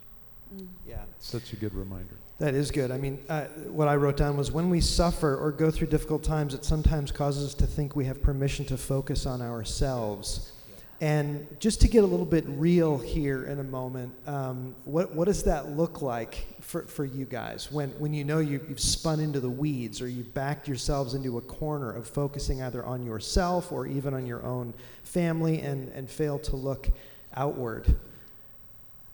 [0.86, 1.02] Yeah.
[1.18, 2.16] Such a good reminder.
[2.38, 2.90] That is good.
[2.90, 6.22] I mean, uh, what I wrote down was when we suffer or go through difficult
[6.22, 10.52] times, it sometimes causes us to think we have permission to focus on ourselves.
[11.00, 15.26] And just to get a little bit real here in a moment, um, what, what
[15.26, 19.20] does that look like for, for you guys when, when you know you, you've spun
[19.20, 23.72] into the weeds or you've backed yourselves into a corner of focusing either on yourself
[23.72, 24.72] or even on your own
[25.04, 26.88] family and, and fail to look
[27.34, 27.94] outward?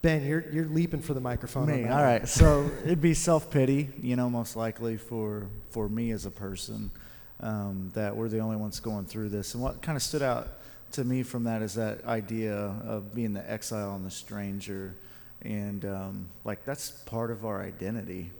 [0.03, 1.71] Ben, you're, you're leaping for the microphone.
[1.71, 6.11] on Me, all So it'd be self pity, you know, most likely for for me
[6.11, 6.91] as a person,
[7.39, 9.53] um, that we're the only ones going through this.
[9.53, 10.49] And what kind of stood out
[10.91, 14.93] to me from that is that idea of being the exile and the stranger,
[15.41, 18.31] and um, like that's part of our identity.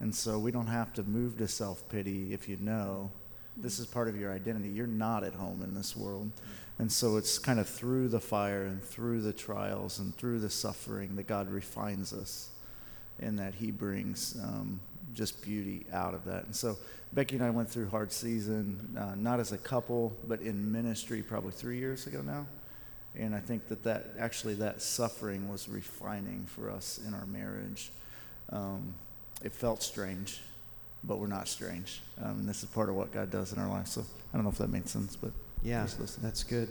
[0.00, 3.12] And so we don't have to move to self pity if you know
[3.58, 4.70] this is part of your identity.
[4.70, 6.30] You're not at home in this world.
[6.78, 10.50] And so it's kind of through the fire and through the trials and through the
[10.50, 12.50] suffering that God refines us
[13.20, 14.80] and that He brings um,
[15.14, 16.44] just beauty out of that.
[16.44, 16.76] And so
[17.12, 21.22] Becky and I went through hard season, uh, not as a couple, but in ministry
[21.22, 22.46] probably three years ago now.
[23.16, 27.92] And I think that that actually that suffering was refining for us in our marriage.
[28.50, 28.94] Um,
[29.44, 30.40] it felt strange,
[31.04, 32.00] but we're not strange.
[32.20, 33.92] Um, and this is part of what God does in our lives.
[33.92, 35.30] So I don't know if that made sense, but
[35.64, 36.22] Yeah, listen.
[36.22, 36.68] that's good.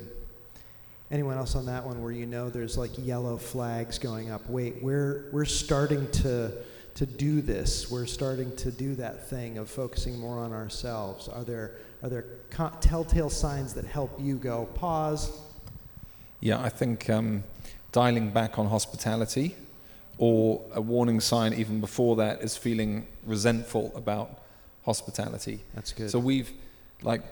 [1.11, 4.47] Anyone else on that one where you know there's like yellow flags going up?
[4.49, 6.51] Wait, we're we're starting to
[6.95, 7.89] to do this.
[7.89, 11.27] We're starting to do that thing of focusing more on ourselves.
[11.27, 11.71] Are there
[12.03, 15.31] are there co- telltale signs that help you go pause?
[16.39, 17.43] Yeah, I think um,
[17.91, 19.55] dialing back on hospitality,
[20.17, 24.41] or a warning sign even before that, is feeling resentful about
[24.85, 25.61] hospitality.
[25.73, 26.11] That's good.
[26.11, 26.51] So we've,
[27.01, 27.23] like,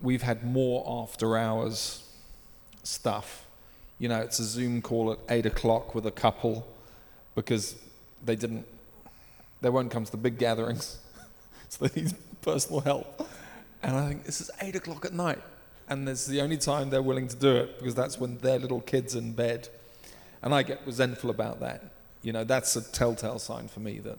[0.00, 2.04] we've had more after hours
[2.82, 3.46] stuff.
[3.98, 6.66] You know, it's a Zoom call at eight o'clock with a couple
[7.34, 7.76] because
[8.24, 8.66] they didn't,
[9.60, 10.98] they won't come to the big gatherings,
[11.68, 13.28] so they need personal help.
[13.82, 15.42] And I think this is eight o'clock at night,
[15.88, 18.58] and this is the only time they're willing to do it because that's when their
[18.58, 19.68] little kid's in bed.
[20.42, 21.84] And I get resentful about that.
[22.22, 24.18] You know, that's a telltale sign for me that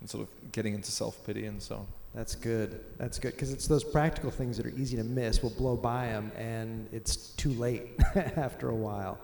[0.00, 1.86] I'm sort of getting into self pity and so on.
[2.16, 2.80] That's good.
[2.96, 5.42] That's good because it's those practical things that are easy to miss.
[5.42, 7.88] We'll blow by them, and it's too late
[8.36, 9.18] after a while.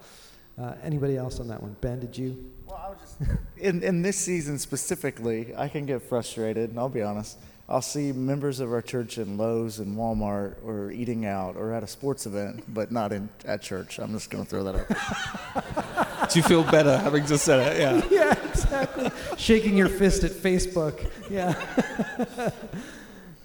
[0.60, 1.74] Uh, anybody else on that one?
[1.80, 2.50] Ben, did you?
[2.66, 6.90] Well, I was just in in this season specifically, I can get frustrated, and I'll
[6.90, 7.38] be honest.
[7.66, 11.82] I'll see members of our church in Lowe's and Walmart or eating out or at
[11.82, 13.98] a sports event, but not in at church.
[13.98, 16.28] I'm just going to throw that out.
[16.30, 17.80] Do you feel better having just said it?
[17.80, 18.02] Yeah.
[18.10, 18.41] yeah,
[18.72, 19.10] exactly.
[19.38, 21.10] Shaking your fist at Facebook.
[21.30, 21.54] Yeah.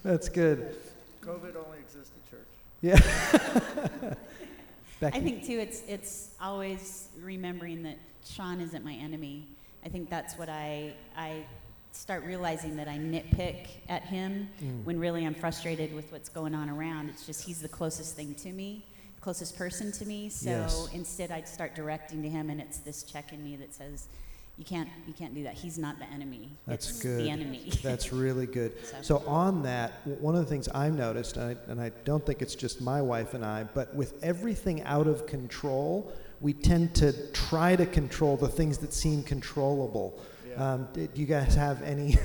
[0.02, 0.74] That's good.
[1.22, 2.48] COVID only exists at church.
[2.80, 4.14] Yeah.
[5.00, 5.18] Becky?
[5.18, 9.46] I think too, it's it's always remembering that Sean isn't my enemy.
[9.84, 11.44] I think that's what I I
[11.92, 14.84] start realizing that I nitpick at him Mm.
[14.84, 17.10] when really I'm frustrated with what's going on around.
[17.10, 18.84] It's just he's the closest thing to me,
[19.20, 20.28] closest person to me.
[20.30, 20.88] So Yes.
[20.92, 24.08] instead, I'd start directing to him, and it's this check in me that says,
[24.58, 25.54] "You can't you can't do that.
[25.54, 26.50] He's not the enemy.
[26.66, 27.20] That's it's good.
[27.24, 28.72] The enemy." That's really good.
[28.84, 32.24] So- So on that, one of the things I've noticed, and I, and I don't
[32.26, 36.94] think it's just my wife and I, but with everything out of control, we tend
[36.96, 40.20] to try to control the things that seem controllable.
[40.56, 42.16] Um, do you guys have any?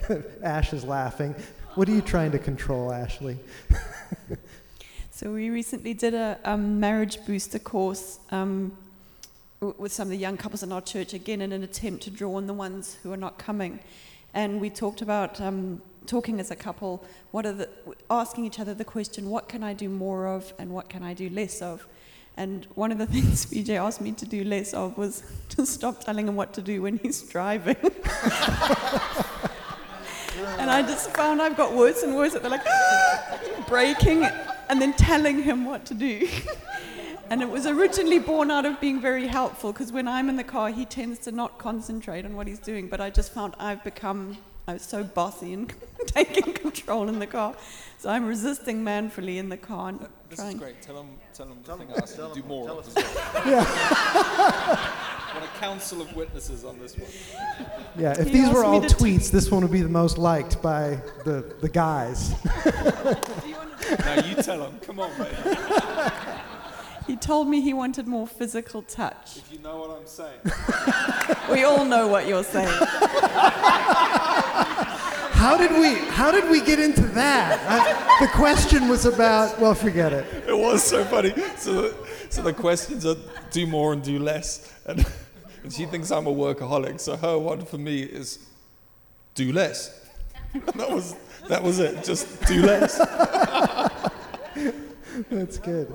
[0.42, 1.34] Ash is laughing.
[1.74, 3.38] What are you trying to control, Ashley?
[5.10, 8.81] So we recently did a um, marriage booster course um, w-
[9.62, 12.36] with some of the young couples in our church, again in an attempt to draw
[12.38, 13.78] in the ones who are not coming.
[14.34, 17.68] And we talked about um, talking as a couple, what are the,
[18.10, 21.14] asking each other the question, what can I do more of and what can I
[21.14, 21.86] do less of?
[22.36, 26.02] And one of the things BJ asked me to do less of was to stop
[26.04, 27.76] telling him what to do when he's driving.
[30.58, 32.66] and I just found I've got worse and worse at the like
[33.68, 34.24] braking
[34.68, 36.26] and then telling him what to do.
[37.32, 40.44] And it was originally born out of being very helpful because when I'm in the
[40.44, 42.88] car, he tends to not concentrate on what he's doing.
[42.88, 44.36] But I just found I've become
[44.68, 45.72] I was so bossy and
[46.06, 47.54] taking control in the car.
[47.98, 50.52] So I'm resisting manfully in the car and This trying.
[50.56, 50.82] is great.
[50.82, 52.66] Tell him, tell them the thing I asked you to do more.
[52.66, 52.96] tell of us.
[52.96, 53.04] as
[53.44, 53.66] well.
[53.66, 57.10] I want a council of witnesses on this one.
[57.98, 60.18] Yeah, if He these were all to t- tweets, this one would be the most
[60.18, 62.32] liked by the, the guys.
[62.54, 64.78] now you tell them.
[64.82, 65.28] Come on, mate.
[67.12, 69.36] He told me he wanted more physical touch.
[69.36, 70.40] If you know what I'm saying.
[71.52, 72.66] We all know what you're saying.
[75.32, 77.60] How did we how did we get into that?
[77.68, 80.24] I, the question was about well, forget it.
[80.48, 81.34] It was so funny.
[81.58, 81.94] So, the,
[82.30, 83.16] so the questions are
[83.50, 84.72] do more and do less.
[84.86, 85.04] And,
[85.62, 86.98] and she thinks I'm a workaholic.
[86.98, 88.38] So her one for me is
[89.34, 90.08] do less.
[90.54, 91.14] that was
[91.48, 92.04] that was it.
[92.04, 92.96] Just do less.
[95.30, 95.94] That's good.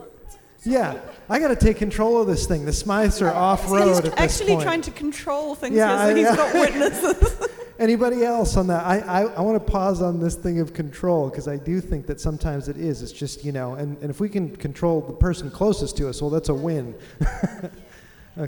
[0.68, 0.99] Yeah,
[1.30, 2.65] I got to take control of this thing.
[2.65, 4.63] The Smythes are uh, off road He's at this actually point.
[4.63, 6.36] trying to control things Yeah, here, so I- he's yeah.
[6.36, 6.53] got
[7.13, 7.47] witnesses.
[7.80, 8.84] Anybody else on that?
[8.86, 12.07] I, I, I want to pause on this thing of control because I do think
[12.07, 13.03] that sometimes it is.
[13.03, 16.20] It's just, you know, and, and if we can control the person closest to us,
[16.22, 16.95] well, that's a win.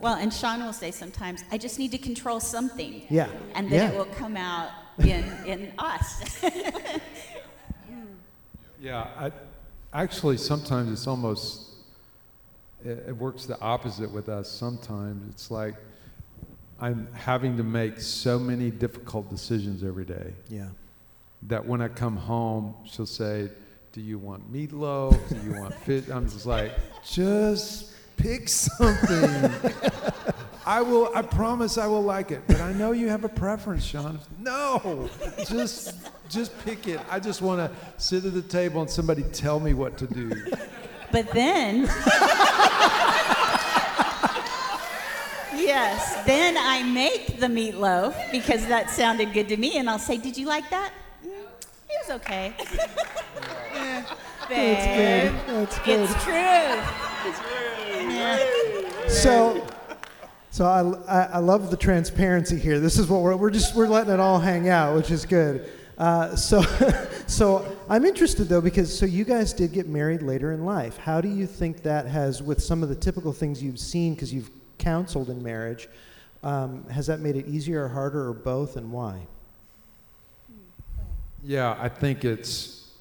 [0.03, 3.01] Well, and Sean will say sometimes, I just need to control something.
[3.09, 3.27] Yeah.
[3.55, 3.89] And then Yeah.
[3.89, 6.43] it will come out in, in us.
[8.79, 9.31] Yeah, I,
[9.91, 11.68] actually, sometimes it's almost,
[12.83, 14.49] it, it works the opposite with us.
[14.49, 15.75] Sometimes it's like
[16.79, 20.67] I'm having to make so many difficult decisions every day Yeah.
[21.43, 23.49] that when I come home, she'll say,
[23.91, 25.17] Do you want meatloaf?
[25.29, 26.07] Do you want fish?
[26.09, 26.71] I'm just like,
[27.03, 29.51] Just pick something.
[30.65, 32.43] I will, I promise I will like it.
[32.47, 34.19] But I know you have a preference, Sean.
[34.39, 35.09] No,
[35.47, 35.95] just,
[36.29, 36.99] just pick it.
[37.09, 40.31] I just want to sit at the table and somebody tell me what to do.
[41.11, 41.85] But then,
[45.69, 50.17] yes, then I make the meatloaf because that sounded good to me, and I'll say,
[50.17, 50.91] "Did you like that?
[51.23, 51.29] Mm,
[51.89, 52.53] it was okay."
[54.51, 55.99] Eh, Babe, That's good.
[55.99, 56.33] it's true.
[58.11, 59.07] Yeah.
[59.07, 59.67] So,
[60.49, 62.79] so I, I, I love the transparency here.
[62.79, 65.69] This is what we're, we're just, we're letting it all hang out, which is good.
[65.99, 66.61] Uh, so,
[67.27, 70.97] so I'm interested though, because so you guys did get married later in life.
[70.97, 74.33] How do you think that has, with some of the typical things you've seen, because
[74.33, 74.49] you've
[74.79, 75.87] counseled in marriage,
[76.43, 79.27] um, has that made it easier or harder or both, and why?
[81.43, 82.91] Yeah, I think it's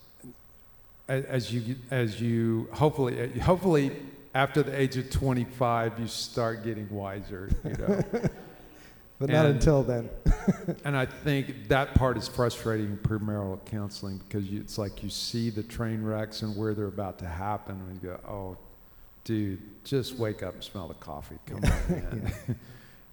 [1.08, 3.96] as you as you hopefully hopefully
[4.34, 8.02] after the age of 25 you start getting wiser, you know.
[9.20, 10.08] But not until then.
[10.84, 15.10] and I think that part is frustrating in premarital counseling because you, it's like you
[15.10, 18.56] see the train wrecks and where they're about to happen and you go, "Oh,
[19.28, 21.38] dude, just wake up and smell the coffee.
[21.44, 22.32] Come on, man.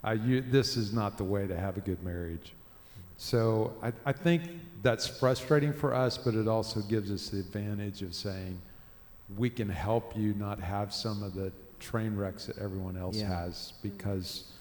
[0.01, 2.53] uh, you, this is not the way to have a good marriage."
[3.18, 4.43] So I, I think
[4.82, 8.59] that's frustrating for us, but it also gives us the advantage of saying
[9.38, 11.51] we can help you not have some of the
[11.82, 13.28] train wrecks that everyone else Yeah.
[13.43, 14.51] has because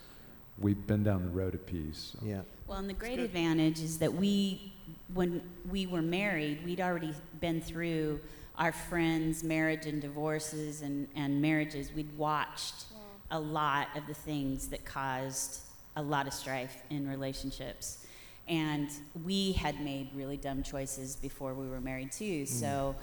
[0.58, 2.16] we've been down the road a piece.
[2.22, 2.40] Yeah.
[2.66, 4.72] Well, and the great advantage is that we,
[5.12, 8.20] when we were married, we'd already been through
[8.58, 11.92] our friends' marriage and divorces and, and marriages.
[11.92, 12.84] We'd watched
[13.30, 15.60] a lot of the things that caused
[15.96, 18.06] a lot of strife in relationships.
[18.46, 18.90] And
[19.24, 22.44] we had made really dumb choices before we were married, too.
[22.46, 22.94] So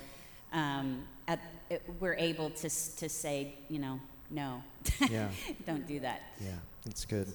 [0.53, 1.39] um, at,
[1.69, 3.99] it, we're able to, to say, you know,
[4.29, 4.61] no,
[5.09, 5.29] Yeah.
[5.65, 6.21] don't do that.
[6.39, 6.51] Yeah,
[6.85, 7.27] that's good.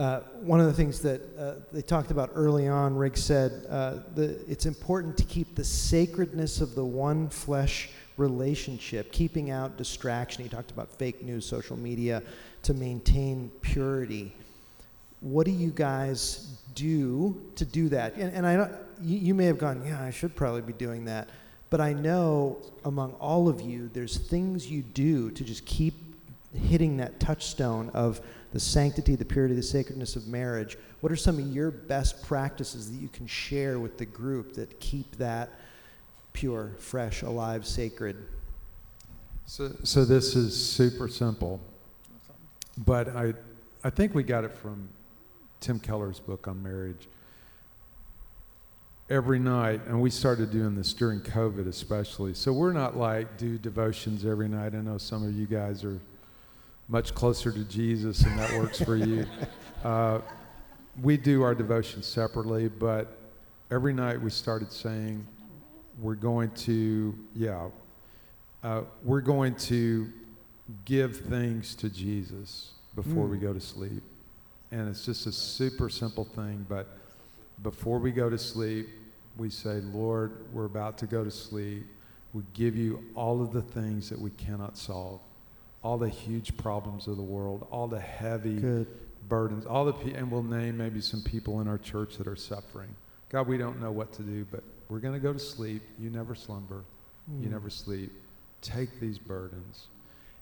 [0.00, 3.96] Uh, one of the things that uh, they talked about early on, Rick said, uh,
[4.14, 10.42] the, it's important to keep the sacredness of the one flesh relationship, keeping out distraction.
[10.42, 12.22] He talked about fake news, social media,
[12.62, 14.34] to maintain purity.
[15.20, 18.14] What do you guys do to do that?
[18.14, 18.72] And, and I don't,
[19.02, 21.28] you, you may have gone, yeah, I should probably be doing that.
[21.68, 25.92] But I know among all of you, there's things you do to just keep
[26.54, 28.22] hitting that touchstone of
[28.52, 30.76] the sanctity, the purity, the sacredness of marriage.
[31.00, 34.80] What are some of your best practices that you can share with the group that
[34.80, 35.50] keep that
[36.32, 38.16] pure, fresh, alive, sacred?
[39.46, 41.60] So, so this is super simple,
[42.78, 43.34] but I,
[43.82, 44.88] I think we got it from
[45.60, 47.08] Tim Keller's book on marriage.
[49.08, 52.32] Every night, and we started doing this during COVID especially.
[52.32, 54.72] So we're not like do devotions every night.
[54.72, 56.00] I know some of you guys are
[56.90, 59.26] much closer to Jesus, and that works for you.
[59.82, 60.20] Uh,
[61.00, 63.16] we do our devotion separately, but
[63.70, 65.26] every night we started saying,
[65.98, 67.68] we're going to, yeah,
[68.62, 70.06] uh, we're going to
[70.84, 73.30] give things to Jesus before Mm.
[73.30, 74.02] we go to sleep.
[74.70, 76.86] And it's just a super simple thing, but
[77.62, 78.86] before we go to sleep,
[79.38, 81.86] we say, Lord, we're about to go to sleep.
[82.34, 85.20] We give you all of the things that we cannot solve,
[85.82, 88.86] all the huge problems of the world, all the heavy Good.
[89.28, 89.64] burdens.
[89.66, 92.94] All the pe- and we'll name maybe some people in our church that are suffering.
[93.30, 95.82] God, we don't know what to do, but we're going to go to sleep.
[95.98, 96.84] You never slumber.
[97.40, 97.52] You Mm.
[97.52, 98.12] never sleep.
[98.60, 99.86] Take these burdens.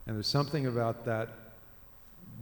[0.06, 1.28] And there's something about that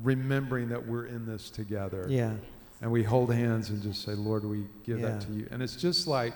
[0.03, 2.07] remembering that we're in this together.
[2.09, 2.35] Yeah.
[2.81, 5.11] And we hold hands and just say, Lord, we give Yeah.
[5.11, 5.49] that to you.
[5.51, 6.35] And it's just like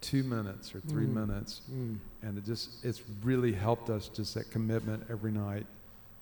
[0.00, 1.14] two minutes or three Mm.
[1.28, 1.62] minutes.
[1.70, 1.98] Mm.
[2.22, 5.66] And it just, it's really helped us just that commitment every night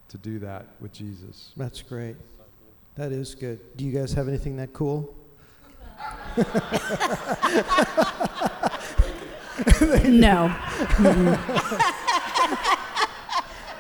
[0.09, 1.53] to do that with Jesus.
[1.57, 2.17] That's great.
[2.97, 3.77] That is good.
[3.77, 5.15] Do you guys have anything that cool?
[10.05, 10.55] No.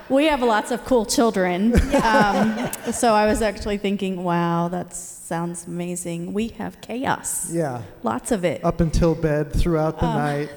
[0.08, 1.74] we have lots of cool children.
[1.94, 6.32] Um, so I was actually thinking, wow, that sounds amazing.
[6.32, 7.52] We have chaos.
[7.52, 7.82] Yeah.
[8.02, 8.64] Lots of it.
[8.64, 10.50] Up until bed, throughout the Um, night.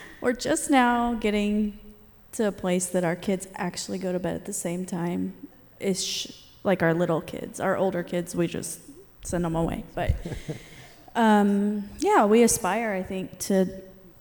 [0.20, 1.78] We're just now getting
[2.32, 5.34] to a place that our kids actually go to bed at the same time.
[5.80, 6.32] Ish,
[6.64, 7.60] like our little kids.
[7.60, 8.80] Our older kids, we just
[9.22, 9.84] send them away.
[9.94, 10.14] But
[11.14, 13.66] um, yeah, we aspire, I think, to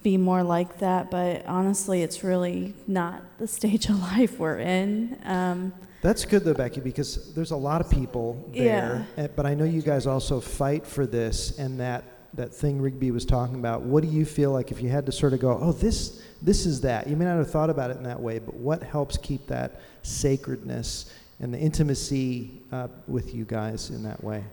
[0.03, 1.11] be more like that.
[1.11, 5.17] But honestly, it's really not the stage of life we're in.
[5.23, 9.05] Um, That's good though, Becky, because there's a lot of people there.
[9.17, 12.03] eh, But I know you guys also fight for this and that
[12.33, 13.81] that thing Rigby was talking about.
[13.81, 16.65] What do you feel like if you had to sort of go, oh, this this
[16.65, 17.07] is that?
[17.07, 19.81] You may not have thought about it in that way, but what helps keep that
[20.01, 24.43] sacredness and the intimacy uh, with you guys in that way?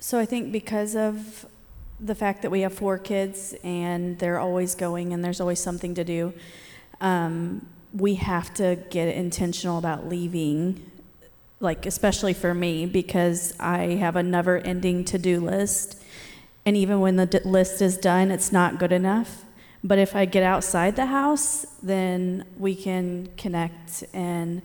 [0.00, 1.46] So I think because of
[2.00, 5.94] the fact that we have four kids and they're always going and there's always something
[5.94, 6.34] to do,
[7.00, 10.90] um, we have to get intentional about leaving.
[11.60, 16.02] Like especially for me because I have a never-ending to-do list,
[16.66, 19.44] and even when the d- list is done, it's not good enough.
[19.82, 24.62] But if I get outside the house, then we can connect and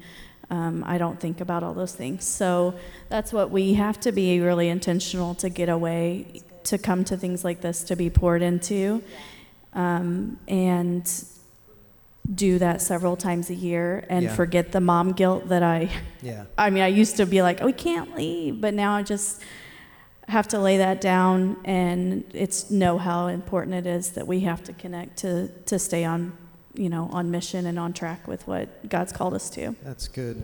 [0.50, 2.26] um, I don't think about all those things.
[2.26, 2.74] So
[3.10, 7.44] that's what we have to be really intentional to get away, to come to things
[7.44, 9.04] like this, to be poured into,
[9.74, 11.08] um, and
[12.34, 14.36] do that several times a year and Yeah.
[14.36, 15.90] forget the mom guilt that I.
[16.22, 16.46] Yeah.
[16.58, 19.42] I mean, I used to be like, oh, we can't leave, but now I just
[20.30, 24.64] have to lay that down and it's know how important it is that we have
[24.64, 26.32] to connect to to stay on
[26.76, 29.76] you know on mission and on track with what God's called us to.
[29.84, 30.44] That's good.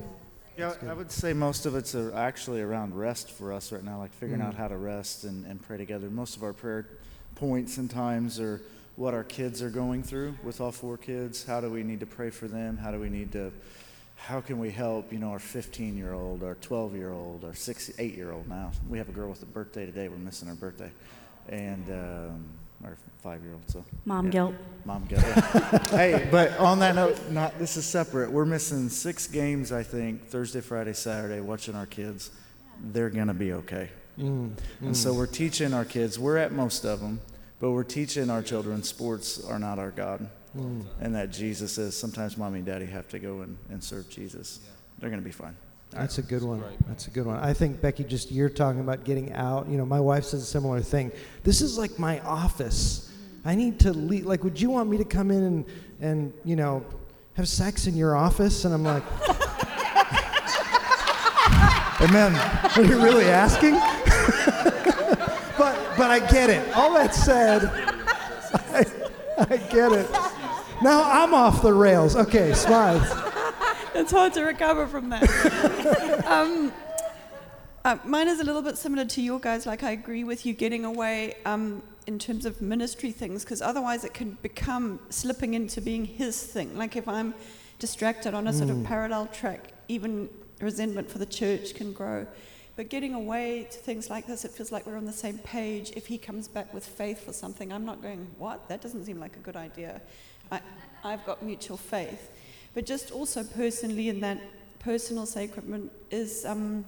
[0.58, 0.90] Yeah, That's good.
[0.90, 4.14] I would say most of it's uh, actually around rest for us right now, like
[4.14, 4.48] figuring Mm.
[4.48, 6.10] out how to rest and, and pray together.
[6.10, 6.88] Most of our prayer
[7.36, 8.62] points and times are
[8.96, 11.46] what our kids are going through with all four kids.
[11.46, 12.78] How do we need to pray for them?
[12.78, 13.52] How do we need to,
[14.16, 17.54] how can we help, you know, our 15 year old, our 12 year old, our
[17.54, 18.72] six, eight year old now?
[18.90, 20.08] We have a girl with a birthday today.
[20.08, 20.92] We're missing her birthday.
[21.50, 22.46] And, um,
[22.84, 23.84] our five year old, so.
[24.06, 24.32] Mom Yeah.
[24.32, 24.56] guilt.
[24.84, 25.24] Mom guilt.
[25.92, 28.32] hey, but on that note, not this is separate.
[28.32, 32.32] We're missing six games, I think, Thursday, Friday, Saturday, watching our kids.
[32.92, 33.90] They're gonna be okay.
[34.20, 34.52] Mm,
[34.82, 35.18] And so mm.
[35.18, 36.18] we're teaching our kids.
[36.20, 37.22] We're at most of them,
[37.60, 40.86] but we're teaching our children sports are not our God, Mm.
[41.02, 41.98] and that Jesus is.
[41.98, 44.60] Sometimes mommy and daddy have to go and, and serve Jesus.
[45.00, 45.56] They're gonna be fine.
[45.92, 46.64] That's a good one.
[46.88, 47.38] That's a good one.
[47.38, 49.68] I think Becky, just you're talking about getting out.
[49.70, 51.12] You know, my wife says a similar thing.
[51.44, 53.12] This is like my office.
[53.46, 54.26] I need to leave.
[54.26, 55.66] Like, would you want me to come in and
[56.02, 56.84] and you know
[57.36, 58.66] have sex in your office?
[58.66, 59.04] And I'm like,
[62.02, 62.36] Amen.
[62.76, 63.74] are you really asking?
[65.58, 66.76] but but I get it.
[66.76, 67.64] All that said,
[68.74, 68.86] I,
[69.38, 70.08] I get it.
[70.86, 72.16] Now I'm off the rails.
[72.16, 73.02] Okay, Smythe.
[73.96, 76.24] it's hard to recover from that.
[76.28, 76.72] um,
[77.84, 79.66] uh, mine is a little bit similar to your guys.
[79.66, 84.04] Like, I agree with you getting away um, in terms of ministry things, because otherwise
[84.04, 86.78] it can become slipping into being his thing.
[86.78, 87.34] Like, if I'm
[87.80, 88.86] distracted on a sort of Mm.
[88.86, 90.30] parallel track, even
[90.62, 92.28] resentment for the church can grow.
[92.76, 95.94] But getting away to things like this, it feels like we're on the same page.
[95.96, 98.70] If he comes back with faith for something, I'm not going, what?
[98.70, 100.02] That doesn't seem like a good idea.
[100.52, 100.62] I,
[101.04, 102.32] I've got mutual faith.
[102.74, 104.40] But just also personally, in that
[104.80, 106.86] personal sacrament, is um,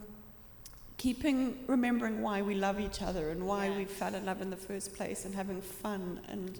[0.97, 4.57] keeping, remembering why we love each other and why we fell in love in the
[4.57, 6.19] first place and having fun.
[6.27, 6.59] And,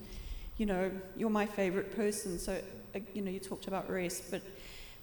[0.58, 2.39] you know, you're my favorite person.
[2.39, 2.62] So,
[2.95, 4.41] uh, you know, you talked about rest, but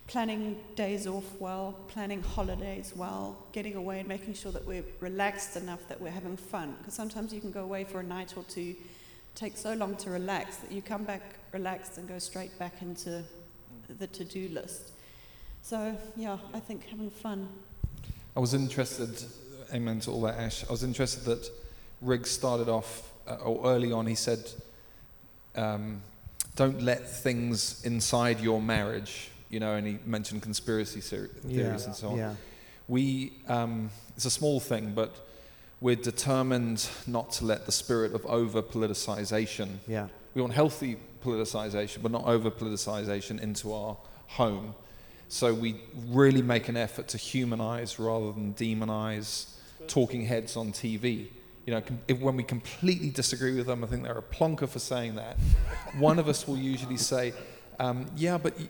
[0.06, 5.56] planning days off well, planning holidays well, getting away and making sure that we're relaxed
[5.56, 6.74] enough that we're having fun.
[6.78, 8.74] Because sometimes you can go away for a night or two,
[9.34, 11.22] take so long to relax that you come back
[11.52, 13.22] relaxed and go straight back into
[13.98, 14.92] the to do list.
[15.62, 17.48] So, yeah, I think having fun.
[18.36, 19.24] I was interested,
[19.72, 20.64] amen to all that, Ash.
[20.68, 21.48] I was interested that
[22.00, 24.50] Riggs started off, uh, or early on, he said,
[25.56, 26.02] um,
[26.56, 31.86] don't let things inside your marriage, you know, and he mentioned conspiracy ser- theories Yeah,
[31.86, 32.18] and so on.
[32.18, 32.34] yeah.
[32.88, 35.14] We, um, it's a small thing, but
[35.80, 39.78] we're determined not to let the spirit of over politicization.
[39.86, 40.08] Yeah.
[40.34, 43.96] We want healthy politicization, but not over politicization into our
[44.28, 44.74] home.
[45.28, 45.76] So we
[46.08, 49.46] really make an effort to humanize rather than demonize
[49.88, 51.28] talking heads on TV.
[51.66, 54.78] You know, if, when we completely disagree with them, I think they're a plonker for
[54.78, 55.38] saying that.
[55.98, 57.32] One of us will usually say,
[57.80, 58.68] um, "Yeah, but y-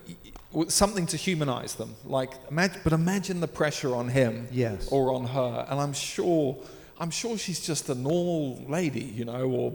[0.53, 4.89] y- something to humanize them." Like, imagine, but imagine the pressure on him Yes.
[4.93, 6.57] or on her, and I'm sure,
[6.99, 9.73] I'm sure she's just a normal lady, you know, or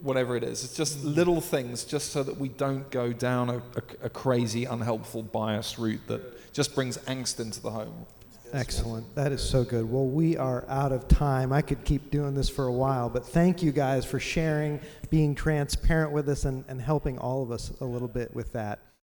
[0.00, 0.64] whatever it is.
[0.64, 1.14] It's just mm.
[1.14, 5.78] little things, just so that we don't go down a, a, a crazy, unhelpful, biased
[5.78, 8.06] route that just brings angst into the home.
[8.52, 9.14] Excellent.
[9.14, 9.90] That is so good.
[9.90, 11.54] Well, we are out of time.
[11.54, 14.78] I could keep doing this for a while, but thank you guys for sharing,
[15.08, 18.78] being transparent with us, and, and helping all of us a little bit with that.